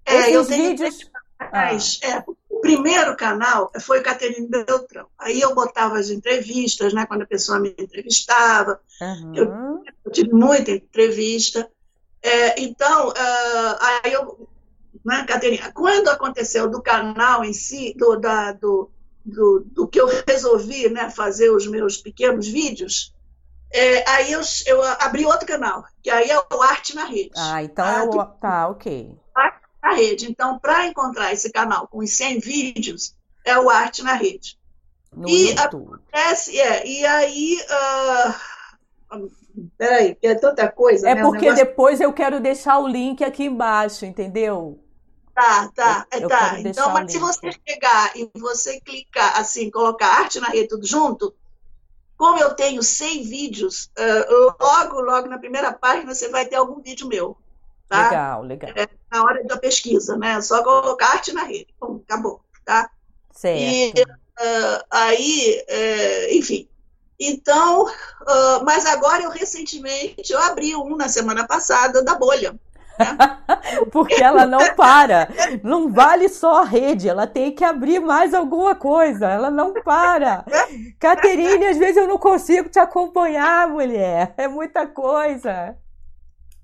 [0.06, 1.10] É, Esses vídeos.
[1.40, 2.08] Canais, ah.
[2.08, 5.08] é, o primeiro canal foi Caterine Beltrão.
[5.18, 7.06] Aí eu botava as entrevistas, né?
[7.06, 8.82] Quando a pessoa me entrevistava.
[9.02, 9.34] Uhum.
[9.34, 11.70] Eu, eu, tive muita entrevista.
[12.22, 14.50] É, então, uh, aí eu
[15.08, 15.72] né, Caterina?
[15.72, 18.92] Quando aconteceu do canal em si, do, da, do,
[19.24, 23.14] do, do que eu resolvi né, fazer os meus pequenos vídeos,
[23.72, 27.32] é, aí eu, eu abri outro canal, que aí é o Arte na Rede.
[27.38, 28.26] Ah, então é o...
[28.26, 29.18] Tá, ok.
[29.34, 30.30] Arte na Rede.
[30.30, 33.16] Então, para encontrar esse canal com os 100 vídeos,
[33.46, 34.60] é o Arte na Rede.
[35.16, 35.86] No e YouTube.
[35.86, 37.58] acontece, é, e aí...
[39.12, 39.32] Uh,
[39.78, 41.10] peraí, que é tanta coisa.
[41.10, 41.66] É né, porque negócio...
[41.66, 44.84] depois eu quero deixar o link aqui embaixo, entendeu?
[45.38, 46.60] Tá, tá, eu, eu tá.
[46.60, 51.32] Então, mas se você chegar e você clicar assim, colocar arte na rede tudo junto,
[52.18, 56.82] como eu tenho 100 vídeos, uh, logo, logo na primeira página você vai ter algum
[56.82, 57.38] vídeo meu.
[57.88, 58.10] Tá?
[58.10, 58.72] Legal, legal.
[58.76, 60.32] É, na hora da pesquisa, né?
[60.32, 61.68] É só colocar arte na rede.
[61.80, 62.90] Bom, acabou, tá?
[63.32, 63.62] Certo.
[63.62, 66.68] E uh, aí, uh, enfim.
[67.20, 67.86] Então,
[68.64, 72.56] mas agora eu recentemente, eu abri um na semana passada da bolha.
[73.92, 75.30] Porque ela não para.
[75.64, 79.28] Não vale só a rede, ela tem que abrir mais alguma coisa.
[79.28, 80.46] Ela não para.
[81.00, 84.34] Caterine, às vezes eu não consigo te acompanhar, mulher.
[84.38, 85.76] É muita coisa.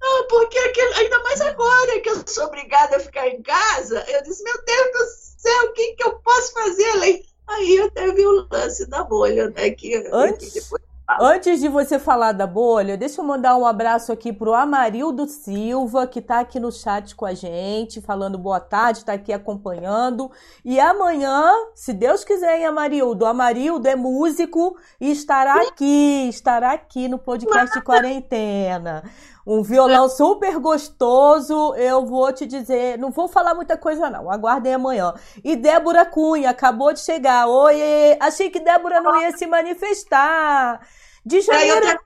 [0.01, 0.59] Ah, porque
[0.97, 4.91] ainda mais agora que eu sou obrigada a ficar em casa, eu disse, meu Deus
[4.91, 5.05] do
[5.37, 7.23] céu, o que, que eu posso fazer?
[7.47, 9.69] Aí eu teve o lance da bolha, né?
[9.69, 10.51] Que, Antes...
[10.51, 10.81] que depois
[11.19, 16.08] Antes de você falar da bolha, deixa eu mandar um abraço aqui pro Amarildo Silva,
[16.08, 20.32] que está aqui no chat com a gente, falando boa tarde, está aqui acompanhando.
[20.63, 23.26] E amanhã, se Deus quiser, hein, Amarildo?
[23.26, 29.04] Amarildo é músico e estará aqui, estará aqui no podcast de quarentena.
[29.45, 34.73] Um violão super gostoso, eu vou te dizer, não vou falar muita coisa não, aguardem
[34.73, 35.13] amanhã.
[35.43, 37.45] E Débora Cunha acabou de chegar.
[37.47, 40.80] Oi, achei que Débora não ia se manifestar.
[41.25, 41.99] De Janeiro,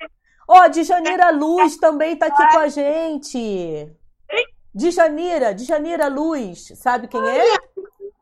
[0.47, 3.91] ó, de Janeira Luz também tá aqui com a gente.
[4.73, 7.55] De Janeira, de Janeira Luz, sabe quem é?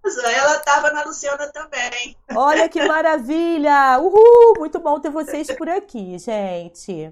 [0.06, 2.16] Ela estava na Luciana também.
[2.36, 4.00] Olha que maravilha!
[4.00, 4.54] Uhul!
[4.60, 7.12] Muito bom ter vocês por aqui, gente.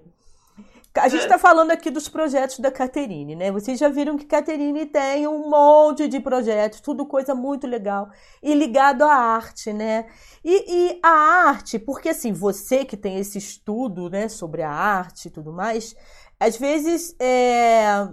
[0.96, 3.52] A gente está falando aqui dos projetos da Caterine, né?
[3.52, 8.12] Vocês já viram que Caterine tem um monte de projetos, tudo coisa muito legal
[8.44, 10.06] e ligado à arte, né?
[10.46, 15.30] E, e, a arte, porque assim, você que tem esse estudo, né, sobre a arte
[15.30, 15.96] e tudo mais,
[16.40, 18.08] às vezes, é...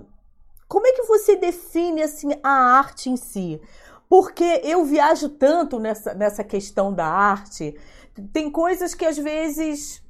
[0.66, 3.60] como é que você define assim a arte em si?
[4.08, 7.78] Porque eu viajo tanto nessa, nessa questão da arte,
[8.32, 10.02] tem coisas que às vezes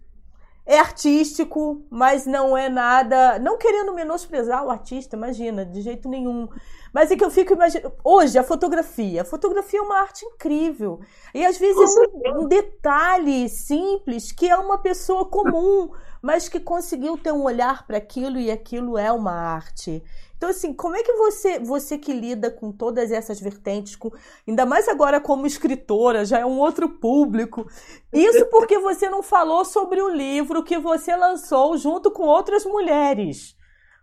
[0.70, 3.40] é artístico, mas não é nada.
[3.40, 6.48] Não querendo menosprezar o artista, imagina, de jeito nenhum.
[6.92, 7.92] Mas é que eu fico imaginando.
[8.04, 9.22] Hoje, a fotografia.
[9.22, 11.00] A fotografia é uma arte incrível.
[11.34, 15.90] E às vezes é um, um detalhe simples que é uma pessoa comum,
[16.22, 20.00] mas que conseguiu ter um olhar para aquilo e aquilo é uma arte.
[20.40, 24.10] Então, assim, como é que você, você que lida com todas essas vertentes, com,
[24.48, 27.68] ainda mais agora como escritora, já é um outro público.
[28.10, 33.54] Isso porque você não falou sobre o livro que você lançou junto com outras mulheres.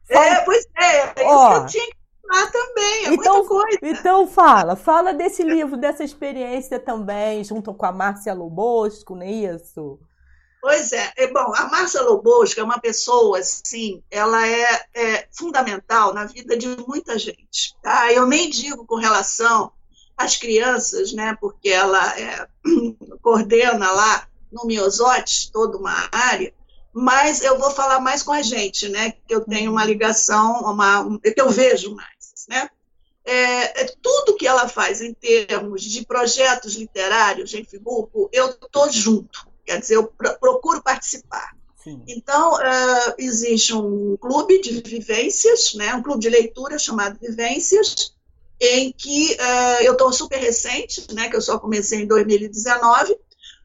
[0.07, 0.25] Fala...
[0.27, 1.97] É, pois é, é Ó, isso que eu tinha que
[2.27, 3.79] falar também, é então, muita coisa.
[3.81, 9.31] Então fala, fala desse livro, dessa experiência também, junto com a Márcia Lobosco, não é
[9.31, 9.99] isso?
[10.67, 11.13] Pois é.
[11.15, 16.57] é bom, a Márcia Lobosca é uma pessoa, assim, ela é, é, fundamental na vida
[16.57, 17.73] de muita gente.
[17.81, 18.11] Tá?
[18.11, 19.71] Eu nem digo com relação
[20.17, 22.45] às crianças, né, porque ela é,
[23.23, 26.53] coordena lá no Miosotes toda uma área,
[26.91, 31.17] mas eu vou falar mais com a gente, né, que eu tenho uma ligação, uma,
[31.21, 32.69] que eu vejo mais, né.
[33.23, 38.91] É, é, tudo que ela faz em termos de projetos literários em Friburgo, eu estou
[38.91, 41.55] junto quer dizer, eu procuro participar.
[41.83, 42.01] Sim.
[42.07, 48.15] Então, uh, existe um clube de vivências, né, um clube de leitura chamado Vivências,
[48.59, 53.15] em que uh, eu estou super recente, né, que eu só comecei em 2019,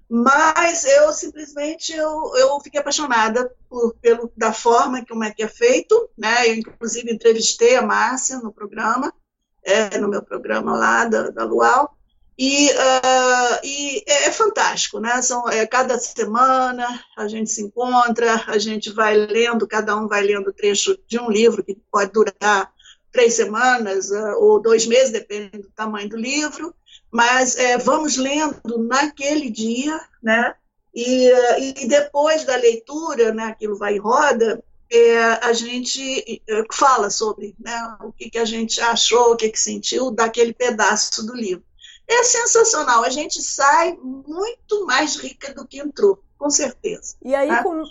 [0.08, 5.48] mas eu simplesmente eu, eu fiquei apaixonada por, pelo, da forma como é que é
[5.48, 9.12] feito, né, eu inclusive entrevistei a Márcia no programa,
[9.64, 11.96] é, no meu programa lá da, da Luau,
[12.38, 15.20] e, uh, e é, é, fantástico, né?
[15.20, 20.22] São, é, cada semana a gente se encontra, a gente vai lendo, cada um vai
[20.22, 22.72] lendo trecho de um livro que pode durar
[23.12, 26.74] três semanas uh, ou dois meses, depende do tamanho do livro,
[27.10, 30.54] mas é, vamos lendo naquele dia, né?
[30.94, 37.54] E, e depois da leitura, né, aquilo vai em roda, é, a gente fala sobre
[37.58, 41.64] né, o que, que a gente achou, o que, que sentiu daquele pedaço do livro.
[42.06, 47.16] É sensacional, a gente sai muito mais rica do que entrou, com certeza.
[47.22, 47.62] E aí, tá?
[47.62, 47.82] com...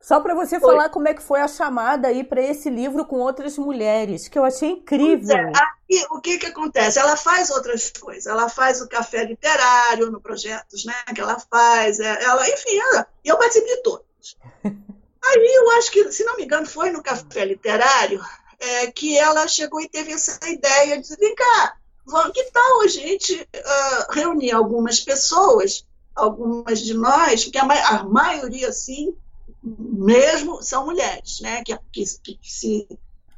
[0.00, 0.70] só para você foi.
[0.70, 4.38] falar como é que foi a chamada aí para esse livro com outras mulheres, que
[4.38, 5.36] eu achei incrível.
[5.36, 6.98] É, aqui, o que, que acontece?
[6.98, 11.98] Ela faz outras coisas, ela faz o café literário no projetos né, que ela faz,
[11.98, 14.36] é, ela, enfim, ela, eu participo de todos.
[15.26, 18.22] Aí eu acho que, se não me engano, foi no café literário
[18.58, 21.76] é, que ela chegou e teve essa ideia de vem cá,
[22.06, 28.04] vamos, que tal a gente uh, reunir algumas pessoas, algumas de nós, porque a, a
[28.04, 29.14] maioria, sim,
[29.62, 32.86] mesmo são mulheres, né, que, que, que se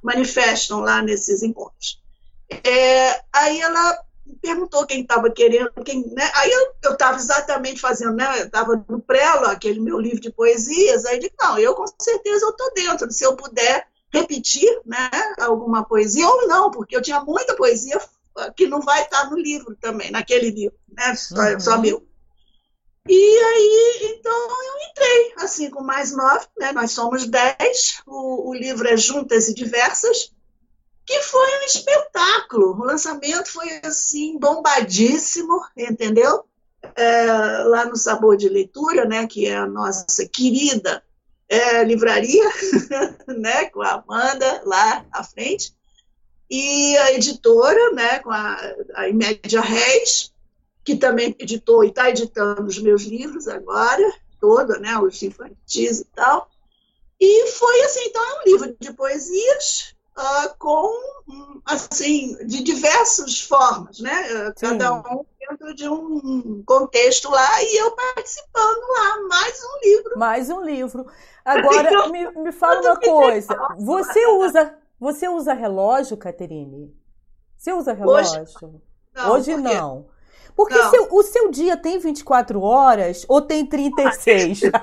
[0.03, 2.01] manifestam lá nesses encontros.
[2.65, 3.99] É, aí ela
[4.41, 6.31] perguntou quem estava querendo, quem, né?
[6.35, 6.51] Aí
[6.83, 8.41] eu estava exatamente fazendo, né?
[8.41, 12.45] Eu estava no Prelo, aquele meu livro de poesias, aí disse, não, eu com certeza
[12.45, 17.21] eu estou dentro, se eu puder repetir né, alguma poesia, ou não, porque eu tinha
[17.21, 18.01] muita poesia
[18.57, 21.15] que não vai estar no livro também, naquele livro, né?
[21.15, 21.61] Só, uhum.
[21.61, 22.07] só meu.
[23.09, 26.73] E aí, então, eu entrei, assim, com mais nove, né?
[26.73, 30.33] Nós somos dez, o, o livro é Juntas e Diversas,
[31.07, 32.73] que foi um espetáculo.
[32.73, 36.45] O lançamento foi assim bombadíssimo, entendeu?
[36.97, 37.27] É,
[37.65, 41.03] lá no Sabor de Leitura, né, que é a nossa querida
[41.49, 42.45] é, livraria,
[43.39, 45.73] né, com a Amanda lá à frente,
[46.51, 48.57] e a editora, né, com a,
[48.95, 50.33] a Imédia Reis,
[50.85, 56.07] que também editou e está editando os meus livros agora, toda, né, os infantis e
[56.15, 56.49] tal.
[57.21, 64.01] E foi assim, então é um livro de poesias uh, com, assim, de diversas formas,
[64.01, 64.53] né?
[64.61, 70.19] Cada um dentro de um contexto lá e eu participando lá, mais um livro.
[70.19, 71.07] Mais um livro.
[71.45, 76.95] Agora, me, me fala uma coisa, você usa, você usa relógio, Caterine?
[77.57, 78.43] Você usa relógio?
[78.43, 78.57] Hoje
[79.15, 79.31] não.
[79.33, 80.07] Hoje não.
[80.55, 80.91] Porque não.
[80.91, 84.63] Seu, o seu dia tem 24 horas ou tem 36?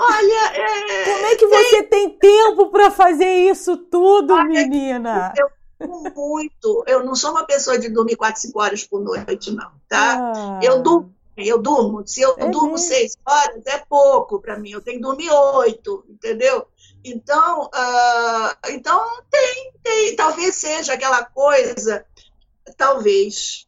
[0.00, 1.04] Olha, é...
[1.04, 5.34] como é que você tem tempo para fazer isso tudo, Olha, menina?
[5.36, 6.84] Eu durmo muito.
[6.86, 10.32] Eu não sou uma pessoa de dormir 4, 5 horas por noite, não, tá?
[10.34, 10.60] Ah.
[10.62, 11.14] Eu durmo.
[11.36, 12.06] Eu durmo.
[12.06, 12.78] Se eu é durmo mesmo?
[12.78, 14.70] seis horas, é pouco para mim.
[14.70, 16.66] Eu tenho que dormir oito, entendeu?
[17.04, 22.04] Então, uh, então tem, tem, talvez seja aquela coisa,
[22.76, 23.66] talvez,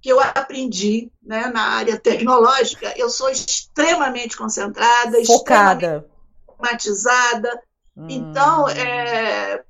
[0.00, 6.08] que eu aprendi né, na área tecnológica, eu sou extremamente concentrada, focada,
[6.46, 7.62] automatizada.
[7.96, 8.06] Hum.
[8.08, 9.62] Então, é,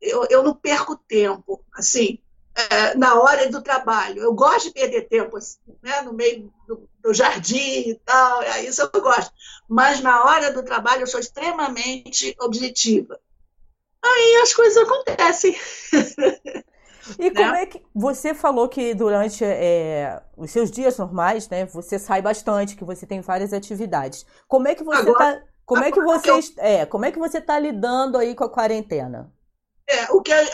[0.00, 2.18] eu, eu não perco tempo, assim,
[2.54, 4.22] é, na hora do trabalho.
[4.22, 8.64] Eu gosto de perder tempo, assim, né, no meio do, do jardim e tal, é,
[8.64, 9.32] isso eu gosto.
[9.68, 13.18] Mas na hora do trabalho eu sou extremamente objetiva.
[14.04, 15.56] Aí as coisas acontecem.
[17.18, 17.42] E né?
[17.42, 22.20] como é que você falou que durante é, os seus dias normais, né, você sai
[22.20, 24.26] bastante, que você tem várias atividades.
[24.46, 25.42] Como é que você está?
[25.64, 26.40] Como é que você eu...
[26.58, 26.84] é?
[26.84, 29.32] Como é que você está lidando aí com a quarentena?
[29.86, 30.46] É, o que é,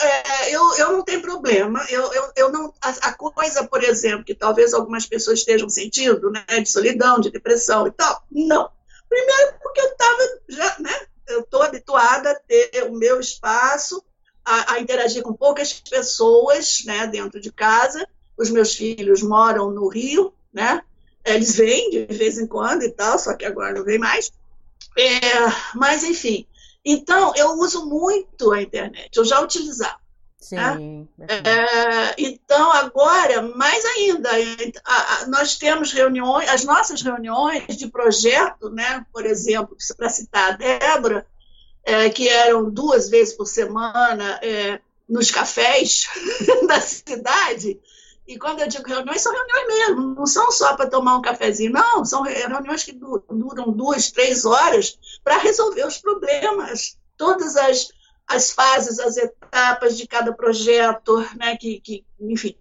[0.49, 1.85] eu, eu não tenho problema.
[1.89, 6.29] Eu, eu, eu não a, a, coisa, por exemplo, que talvez algumas pessoas estejam sentindo,
[6.29, 8.23] né, de solidão, de depressão e tal.
[8.29, 8.69] Não.
[9.11, 11.07] Primeiro porque eu estava já, né?
[11.27, 14.01] Eu estou habituada a ter o meu espaço
[14.45, 18.07] a, a, interagir com poucas pessoas né, dentro de casa.
[18.37, 20.81] Os meus filhos moram no Rio, né?
[21.25, 24.31] Eles vêm de vez em quando e tal, só que agora não vem mais.
[24.97, 26.47] É, mas, enfim.
[26.83, 29.99] Então, eu uso muito a internet, eu já utilizava.
[30.41, 31.07] Sim.
[31.17, 31.27] Né?
[31.27, 34.29] É, então, agora, mais ainda,
[35.27, 41.27] nós temos reuniões, as nossas reuniões de projeto, né, por exemplo, para citar a Débora,
[41.83, 46.07] é, que eram duas vezes por semana é, nos cafés
[46.67, 47.79] da cidade.
[48.27, 51.71] E quando eu digo reuniões, são reuniões mesmo, não são só para tomar um cafezinho,
[51.71, 57.89] não, são reuniões que duram duas, três horas para resolver os problemas, todas as,
[58.31, 62.55] as fases, as etapas de cada projeto, né, que, que enfim.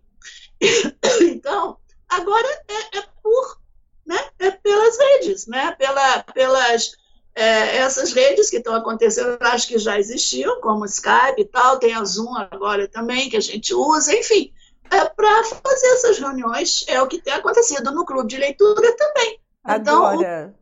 [1.23, 3.61] Então, agora é, é por,
[4.07, 6.93] né, é pelas redes, né, pela, pelas
[7.35, 11.95] é, essas redes que estão acontecendo, acho que já existiam, como Skype e tal, tem
[11.95, 14.53] a Zoom agora também, que a gente usa, enfim,
[14.91, 19.41] é, para fazer essas reuniões, é o que tem acontecido no clube de leitura também.
[19.67, 20.55] Então, agora...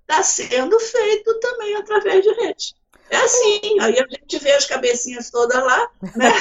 [0.00, 2.74] está sendo feito também através de redes.
[3.12, 5.86] É assim, aí a gente vê as cabecinhas todas lá,
[6.16, 6.32] né?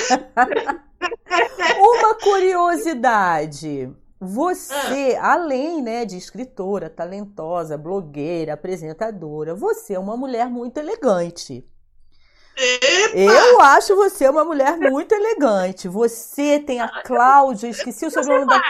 [1.78, 3.93] Uma curiosidade.
[4.17, 5.34] Você, ah.
[5.34, 11.67] além né, de escritora, talentosa, blogueira, apresentadora, você é uma mulher muito elegante.
[12.55, 13.19] Epa!
[13.19, 15.89] Eu acho você uma mulher muito elegante.
[15.89, 18.61] Você tem a ah, Cláudia, esqueci o sobrenome da.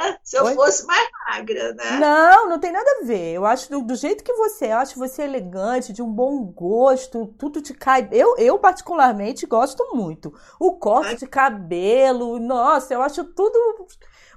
[0.22, 0.54] Se eu Oi?
[0.54, 1.98] fosse mais magra, né?
[1.98, 3.34] Não, não tem nada a ver.
[3.34, 6.44] Eu acho do, do, jeito que você é, eu acho você elegante, de um bom
[6.44, 8.08] gosto, tudo te cai.
[8.12, 10.32] Eu, eu particularmente gosto muito.
[10.58, 13.58] O corte de cabelo, nossa, eu acho tudo.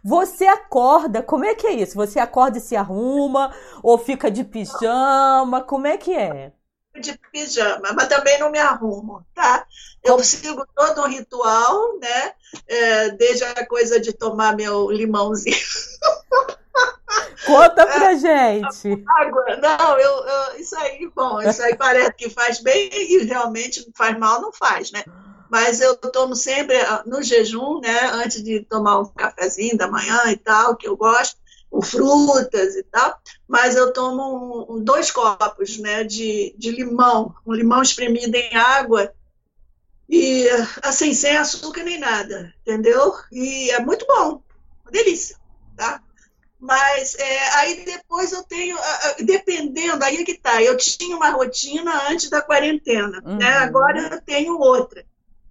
[0.04, 1.96] Você acorda, como é que é isso?
[1.96, 5.62] Você acorda e se arruma ou fica de pijama?
[5.62, 6.52] Como é que é?
[7.00, 9.66] De pijama, mas também não me arrumo, tá?
[10.04, 12.34] Eu sigo todo um ritual, né?
[12.68, 15.56] É, desde a coisa de tomar meu limãozinho.
[17.46, 19.04] Conta pra é, gente.
[19.08, 19.44] Água.
[19.58, 24.18] Não, eu, eu, isso aí, bom, isso aí parece que faz bem e realmente faz
[24.18, 25.04] mal, não faz, né?
[25.50, 28.12] Mas eu tomo sempre ah, no jejum, né?
[28.14, 31.38] Antes de tomar um cafezinho da manhã e tal, que eu gosto
[31.74, 37.52] com frutas e tal, mas eu tomo um, dois copos né, de, de limão, um
[37.52, 39.12] limão espremido em água,
[40.08, 40.48] e
[40.84, 43.16] assim, sem açúcar nem nada, entendeu?
[43.32, 44.44] E é muito bom,
[44.84, 45.36] uma delícia,
[45.76, 46.00] tá?
[46.60, 48.78] Mas é, aí depois eu tenho,
[49.26, 53.22] dependendo, aí é que tá, eu tinha uma rotina antes da quarentena, né?
[53.26, 53.38] uhum.
[53.38, 53.50] né?
[53.58, 55.04] Agora eu tenho outra.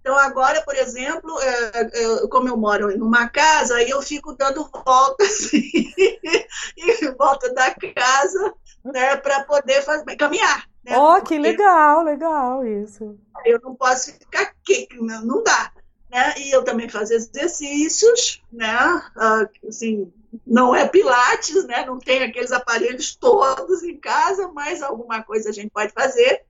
[0.03, 4.33] Então, agora, por exemplo, é, é, como eu moro em uma casa, aí eu fico
[4.33, 10.67] dando voltas em volta da casa né, para poder fazer, caminhar.
[10.83, 13.17] Né, oh, que legal, legal isso.
[13.45, 15.71] Eu não posso ficar aqui, não dá.
[16.11, 16.33] Né?
[16.37, 18.75] E eu também faço exercícios, né?
[19.15, 20.11] Ah, assim,
[20.45, 21.85] não é pilates, né?
[21.85, 26.43] Não tem aqueles aparelhos todos em casa, mas alguma coisa a gente pode fazer.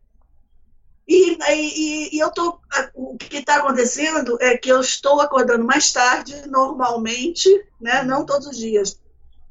[1.08, 2.60] E, e, e eu tô,
[2.94, 7.50] o que está acontecendo é que eu estou acordando mais tarde, normalmente,
[7.80, 8.04] né?
[8.04, 9.00] não todos os dias,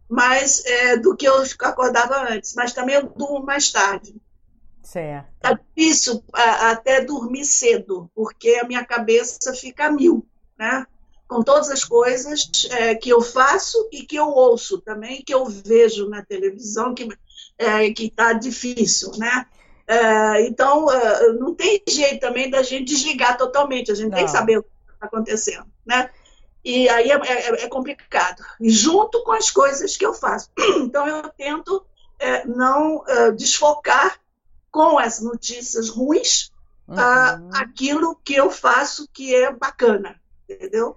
[0.08, 4.14] mas é, do que eu acordava antes, mas também eu durmo mais tarde.
[4.82, 5.28] Certo.
[5.42, 10.26] É difícil até dormir cedo, porque a minha cabeça fica a mil,
[10.58, 10.86] né?
[11.28, 15.46] Com todas as coisas é, que eu faço e que eu ouço também, que eu
[15.46, 17.08] vejo na televisão, que
[17.58, 19.46] é, está difícil, né?
[19.92, 24.16] É, então, é, não tem jeito também da gente desligar totalmente, a gente não.
[24.16, 26.08] tem que saber o que está acontecendo, né?
[26.64, 28.42] E aí é, é, é, complicado.
[28.58, 30.50] Junto com as coisas que eu faço.
[30.78, 31.84] Então, eu tento
[32.18, 34.18] é, não é, desfocar
[34.70, 36.50] com as notícias ruins
[36.88, 37.50] uhum.
[37.52, 40.18] aquilo que eu faço que é bacana,
[40.48, 40.96] entendeu?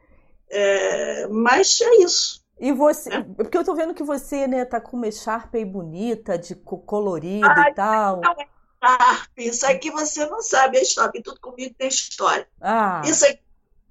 [1.30, 2.42] mas é isso.
[2.58, 6.56] E você, porque eu tô vendo que você, né, tá com uma echarpe bonita, de
[6.56, 8.22] colorido Ai, e tal.
[8.22, 8.36] Não,
[8.84, 12.48] Sharp, isso aqui você não sabe a história, tudo comigo tem história.
[12.62, 13.02] Ah.
[13.06, 13.40] Isso aqui.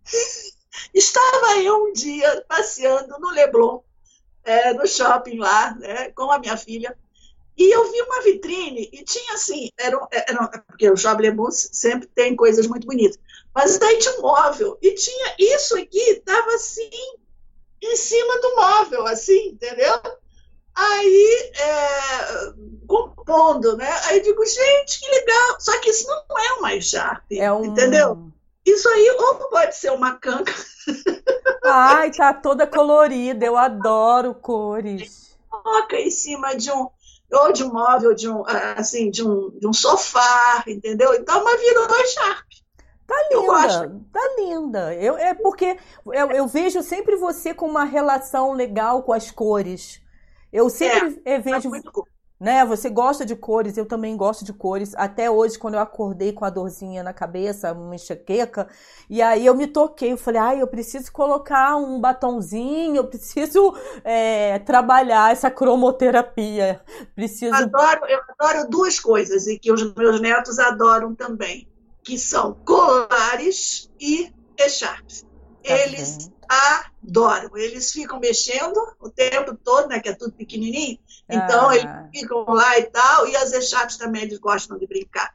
[0.92, 3.80] Estava eu um dia passeando no Leblon,
[4.44, 6.96] é, no shopping lá, né, com a minha filha,
[7.56, 12.08] e eu vi uma vitrine e tinha assim, era, era, porque o shopping Leblon sempre
[12.08, 13.18] tem coisas muito bonitas,
[13.54, 16.90] mas aí tinha um móvel, e tinha isso aqui, estava assim,
[17.80, 20.00] em cima do móvel, assim, entendeu?
[20.74, 22.52] Aí, é,
[22.86, 23.90] compondo, né?
[24.06, 25.60] Aí digo, gente, que legal.
[25.60, 27.64] Só que isso não é uma Sharp, é um...
[27.64, 28.30] entendeu?
[28.64, 30.54] Isso aí ou pode ser uma canca.
[31.62, 35.36] Ai, tá toda colorida, eu adoro cores.
[35.50, 36.88] Coloca em cima de um,
[37.30, 38.42] ou de um móvel, de um,
[38.76, 41.14] assim, de um, de um sofá, entendeu?
[41.14, 42.46] Então, uma virou Sharp.
[43.06, 44.94] Tá linda, tá linda.
[44.94, 50.00] Eu, é porque eu, eu vejo sempre você com uma relação legal com as cores.
[50.54, 51.68] Eu sempre é, vejo.
[51.68, 52.02] Tá
[52.38, 52.64] né?
[52.64, 54.94] Você gosta de cores, eu também gosto de cores.
[54.96, 58.68] Até hoje, quando eu acordei com a dorzinha na cabeça, uma enxaqueca,
[59.10, 63.74] e aí eu me toquei, eu falei, ai, eu preciso colocar um batonzinho, eu preciso
[64.04, 66.80] é, trabalhar essa cromoterapia.
[67.16, 67.52] Preciso.
[67.52, 71.66] Eu adoro, eu adoro duas coisas, e que os meus netos adoram também,
[72.00, 75.26] que são colares e echarpes.
[75.64, 77.56] Tá Eles adoram.
[77.56, 79.98] Eles ficam mexendo o tempo todo, né?
[79.98, 80.98] Que é tudo pequenininho.
[81.28, 81.76] Então, ah.
[81.76, 83.26] eles ficam lá e tal.
[83.28, 85.34] E as echarpes também eles gostam de brincar.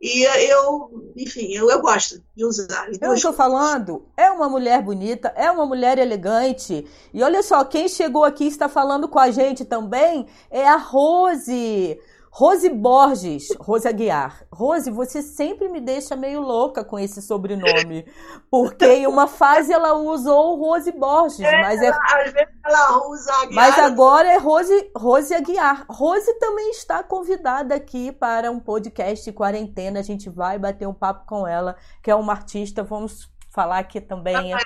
[0.00, 2.88] E eu, enfim, eu, eu gosto de usar.
[3.00, 6.86] Eu estou falando, é uma mulher bonita, é uma mulher elegante.
[7.14, 11.98] E olha só, quem chegou aqui está falando com a gente também é a Rose.
[12.38, 14.44] Rose Borges, Rose Aguiar.
[14.52, 18.04] Rose, você sempre me deixa meio louca com esse sobrenome.
[18.50, 21.88] Porque em uma fase ela usou Rose Borges, é, mas é.
[21.88, 23.54] Às vezes ela usa Aguiar.
[23.54, 25.86] Mas agora é Rose, Rose Aguiar.
[25.88, 30.00] Rose também está convidada aqui para um podcast quarentena.
[30.00, 33.98] A gente vai bater um papo com ela, que é uma artista, vamos falar que
[33.98, 34.58] também é,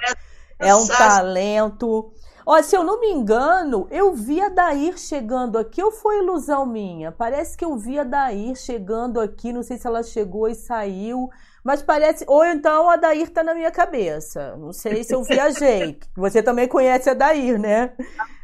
[0.59, 2.13] é um talento.
[2.47, 6.65] Olha, se eu não me engano, eu vi a Dair chegando aqui ou foi ilusão
[6.65, 7.13] minha?
[7.13, 11.31] Parece que eu vi a Dair chegando aqui, não sei se ela chegou e saiu,
[11.63, 12.25] mas parece.
[12.27, 14.57] Ou então a Dair tá na minha cabeça.
[14.57, 15.99] Não sei se eu viajei.
[16.17, 17.93] Você também conhece a Dair, né?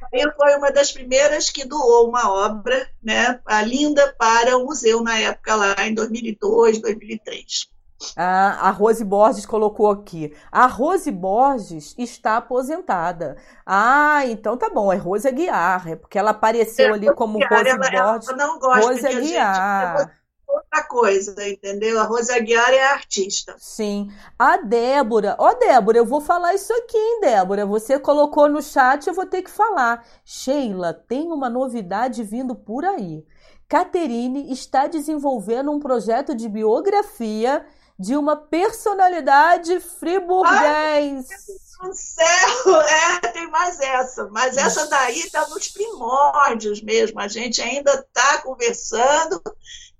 [0.02, 4.64] A Dair foi uma das primeiras que doou uma obra, né, a linda, para o
[4.64, 7.75] museu na época lá, em 2002, 2003.
[8.16, 10.34] Ah, a Rose Borges colocou aqui.
[10.52, 13.36] A Rose Borges está aposentada.
[13.64, 14.92] Ah, então tá bom.
[14.92, 15.88] É Rose Aguiar.
[15.88, 18.28] É porque ela apareceu é, ali como Rose ela, Borges.
[18.28, 19.98] Ela não gosta Rose Aguiar.
[19.98, 20.10] Gente,
[20.46, 21.98] outra coisa, entendeu?
[21.98, 23.54] A Rose Aguiar é artista.
[23.58, 24.10] Sim.
[24.38, 25.34] A Débora.
[25.38, 27.64] Ó, oh, Débora, eu vou falar isso aqui, hein, Débora?
[27.64, 30.04] Você colocou no chat, eu vou ter que falar.
[30.24, 33.24] Sheila, tem uma novidade vindo por aí.
[33.68, 37.66] Caterine está desenvolvendo um projeto de biografia
[37.98, 41.34] de uma personalidade friburguense.
[41.82, 47.20] No céu, é, tem mais essa, mas essa daí está nos primórdios mesmo.
[47.20, 49.42] A gente ainda está conversando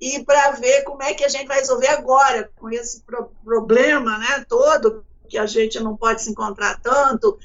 [0.00, 4.18] e para ver como é que a gente vai resolver agora com esse pro problema,
[4.18, 7.38] né, todo que a gente não pode se encontrar tanto,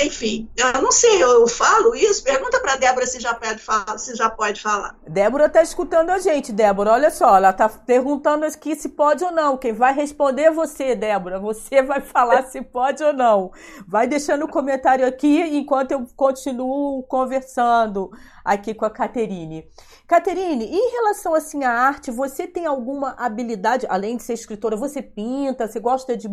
[0.00, 2.22] enfim, eu não sei, eu falo isso.
[2.22, 4.96] Pergunta para Débora se já pode falar, se já pode falar.
[5.08, 6.92] Débora está escutando a gente, Débora.
[6.92, 9.56] Olha só, ela está perguntando aqui se pode ou não.
[9.56, 11.40] Quem vai responder é você, Débora.
[11.40, 13.50] Você vai falar se pode ou não.
[13.88, 18.12] Vai deixando o um comentário aqui enquanto eu continuo conversando
[18.44, 19.68] aqui com a Caterine.
[20.06, 25.02] Caterine, em relação assim à arte, você tem alguma habilidade, além de ser escritora, você
[25.02, 26.28] pinta, você gosta de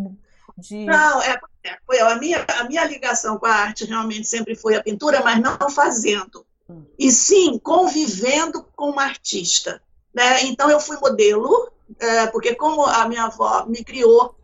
[0.57, 0.85] de...
[0.85, 1.39] Não, é, é,
[1.85, 5.41] foi a minha, a minha ligação com a arte realmente sempre foi a pintura, mas
[5.41, 6.45] não fazendo.
[6.69, 6.83] Hum.
[6.97, 9.81] E sim convivendo com uma artista.
[10.13, 10.43] Né?
[10.45, 14.35] Então eu fui modelo, é, porque como a minha avó me criou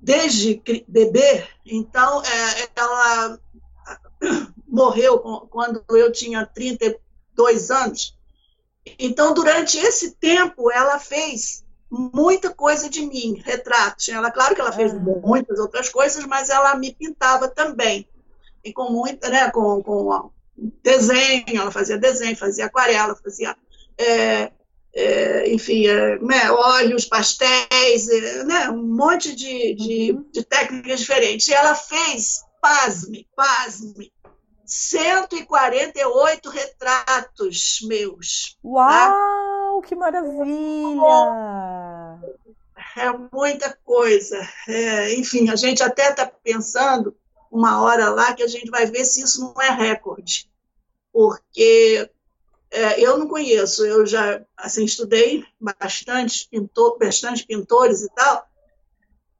[0.00, 3.38] desde bebê, então é, ela
[4.66, 5.18] morreu
[5.48, 8.16] quando eu tinha 32 anos.
[8.98, 14.08] Então, durante esse tempo, ela fez muita coisa de mim, retratos.
[14.08, 18.08] Ela, claro que ela fez muitas outras coisas, mas ela me pintava também.
[18.64, 20.30] E com muita, né, com, com
[20.82, 23.54] desenho, ela fazia desenho, fazia aquarela, fazia,
[23.98, 24.50] é,
[24.94, 30.24] é, enfim, é, né, óleos, pastéis, é, né, um monte de, de, uhum.
[30.32, 31.46] de técnicas diferentes.
[31.48, 34.10] E ela fez, pasme, pasme,
[34.64, 38.56] 148 retratos meus.
[38.62, 38.68] Tá?
[38.68, 39.88] Uau, tá?
[39.88, 40.96] que maravilha!
[42.96, 44.38] É muita coisa.
[44.68, 47.16] É, enfim, a gente até está pensando
[47.50, 50.50] uma hora lá que a gente vai ver se isso não é recorde.
[51.12, 52.10] Porque
[52.70, 58.48] é, eu não conheço, eu já assim, estudei bastante, pintor, bastante pintores e tal.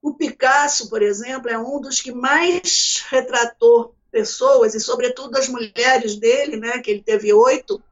[0.02, 6.16] O Picasso, por exemplo, é um dos que mais retratou pessoas, e sobretudo as mulheres
[6.16, 7.82] dele, né, que ele teve oito,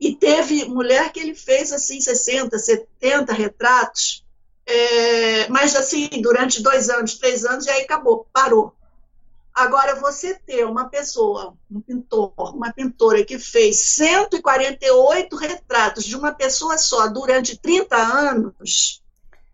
[0.00, 4.24] e teve mulher que ele fez assim 60, 70 retratos,
[4.66, 8.74] é, mas assim, durante dois anos, três anos, e aí acabou, parou.
[9.54, 16.32] Agora, você ter uma pessoa, um pintor, uma pintora que fez 148 retratos de uma
[16.32, 19.02] pessoa só durante 30 anos,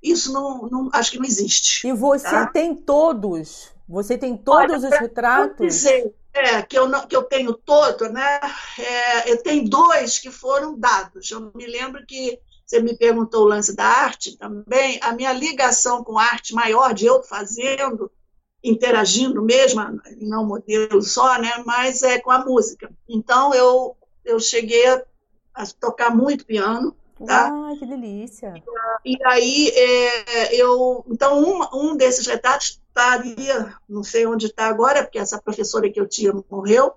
[0.01, 1.89] isso não, não acho que não existe.
[1.89, 2.47] E você tá?
[2.47, 5.67] tem todos você tem todos Olha, os retratos?
[5.67, 8.39] Dizer, é, que eu, não, que eu tenho todo, né?
[8.79, 11.31] É, eu tenho dois que foram dados.
[11.31, 12.39] Eu me lembro que
[12.69, 15.01] você me perguntou o lance da arte também.
[15.03, 18.11] A minha ligação com arte maior, de eu fazendo,
[18.63, 19.81] interagindo mesmo,
[20.21, 21.51] não modelo só, né?
[21.65, 22.91] Mas é com a música.
[23.09, 25.03] Então eu, eu cheguei a,
[25.55, 26.95] a tocar muito piano.
[27.27, 27.51] Tá?
[27.51, 28.55] Ai, que delícia!
[29.05, 31.05] E, e aí, é, eu.
[31.09, 35.99] Então, um, um desses retratos estaria, não sei onde está agora, porque essa professora que
[35.99, 36.95] eu tinha morreu,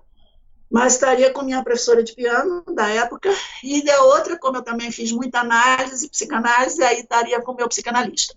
[0.72, 3.30] mas estaria com minha professora de piano da época,
[3.62, 7.68] e da outra, como eu também fiz muita análise, psicanálise, aí estaria com o meu
[7.68, 8.34] psicanalista.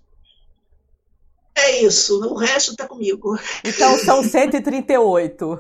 [1.56, 3.40] É isso, o resto está comigo.
[3.64, 5.60] Então são 138.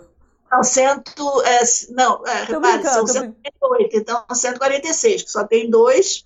[0.49, 6.26] São cento, é, não, é, repare, são 138, então 146, que só tem dois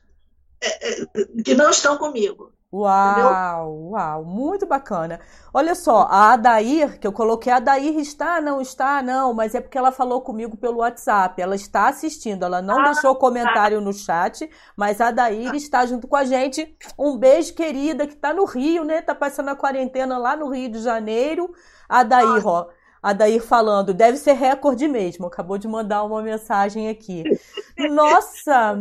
[0.59, 1.05] é, é,
[1.43, 2.51] que não estão comigo.
[2.71, 3.89] Uau, entendeu?
[3.89, 5.19] uau, muito bacana.
[5.51, 9.61] Olha só, a Adair, que eu coloquei, a Adair está, não está, não, mas é
[9.61, 11.41] porque ela falou comigo pelo WhatsApp.
[11.41, 16.07] Ela está assistindo, ela não ah, deixou comentário no chat, mas a Adair está junto
[16.07, 16.77] com a gente.
[16.97, 19.01] Um beijo, querida, que está no Rio, né?
[19.01, 21.51] Tá passando a quarentena lá no Rio de Janeiro.
[21.89, 22.67] A Adair, ó,
[23.01, 25.25] a Dair falando, deve ser recorde mesmo.
[25.25, 27.23] Acabou de mandar uma mensagem aqui.
[27.89, 28.79] Nossa!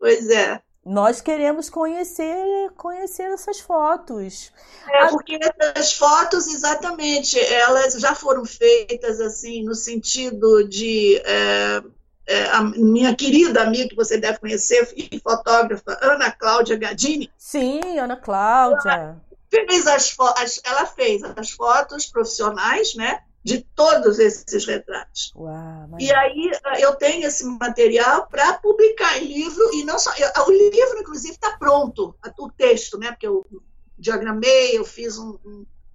[0.00, 0.60] Pois é.
[0.88, 4.50] Nós queremos conhecer, conhecer essas fotos.
[4.90, 11.82] É, porque essas fotos, exatamente, elas já foram feitas assim no sentido de é,
[12.26, 14.88] é, a minha querida amiga que você deve conhecer,
[15.22, 17.30] fotógrafa Ana Cláudia Gadini.
[17.36, 18.90] Sim, Ana Cláudia.
[18.90, 23.20] Ela fez as, as, ela fez as fotos profissionais, né?
[23.48, 25.32] De todos esses retratos.
[25.34, 30.12] Uau, e aí eh, eu tenho esse material para publicar em livro, e não só.
[30.18, 33.10] Eu, o livro, inclusive, está pronto, o texto, né?
[33.10, 33.46] Porque eu
[33.98, 35.38] diagramei, eu fiz um,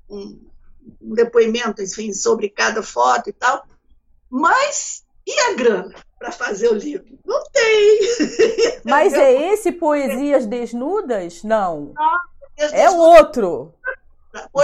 [0.10, 0.49] um,
[0.99, 3.64] um depoimento, enfim, sobre cada foto e tal.
[4.28, 7.20] Mas e a grana para fazer o livro?
[7.24, 7.99] Não tem.
[8.84, 11.43] Mas é esse Poesias Desnudas?
[11.43, 11.93] Não.
[11.95, 12.20] não
[12.58, 13.76] é outro.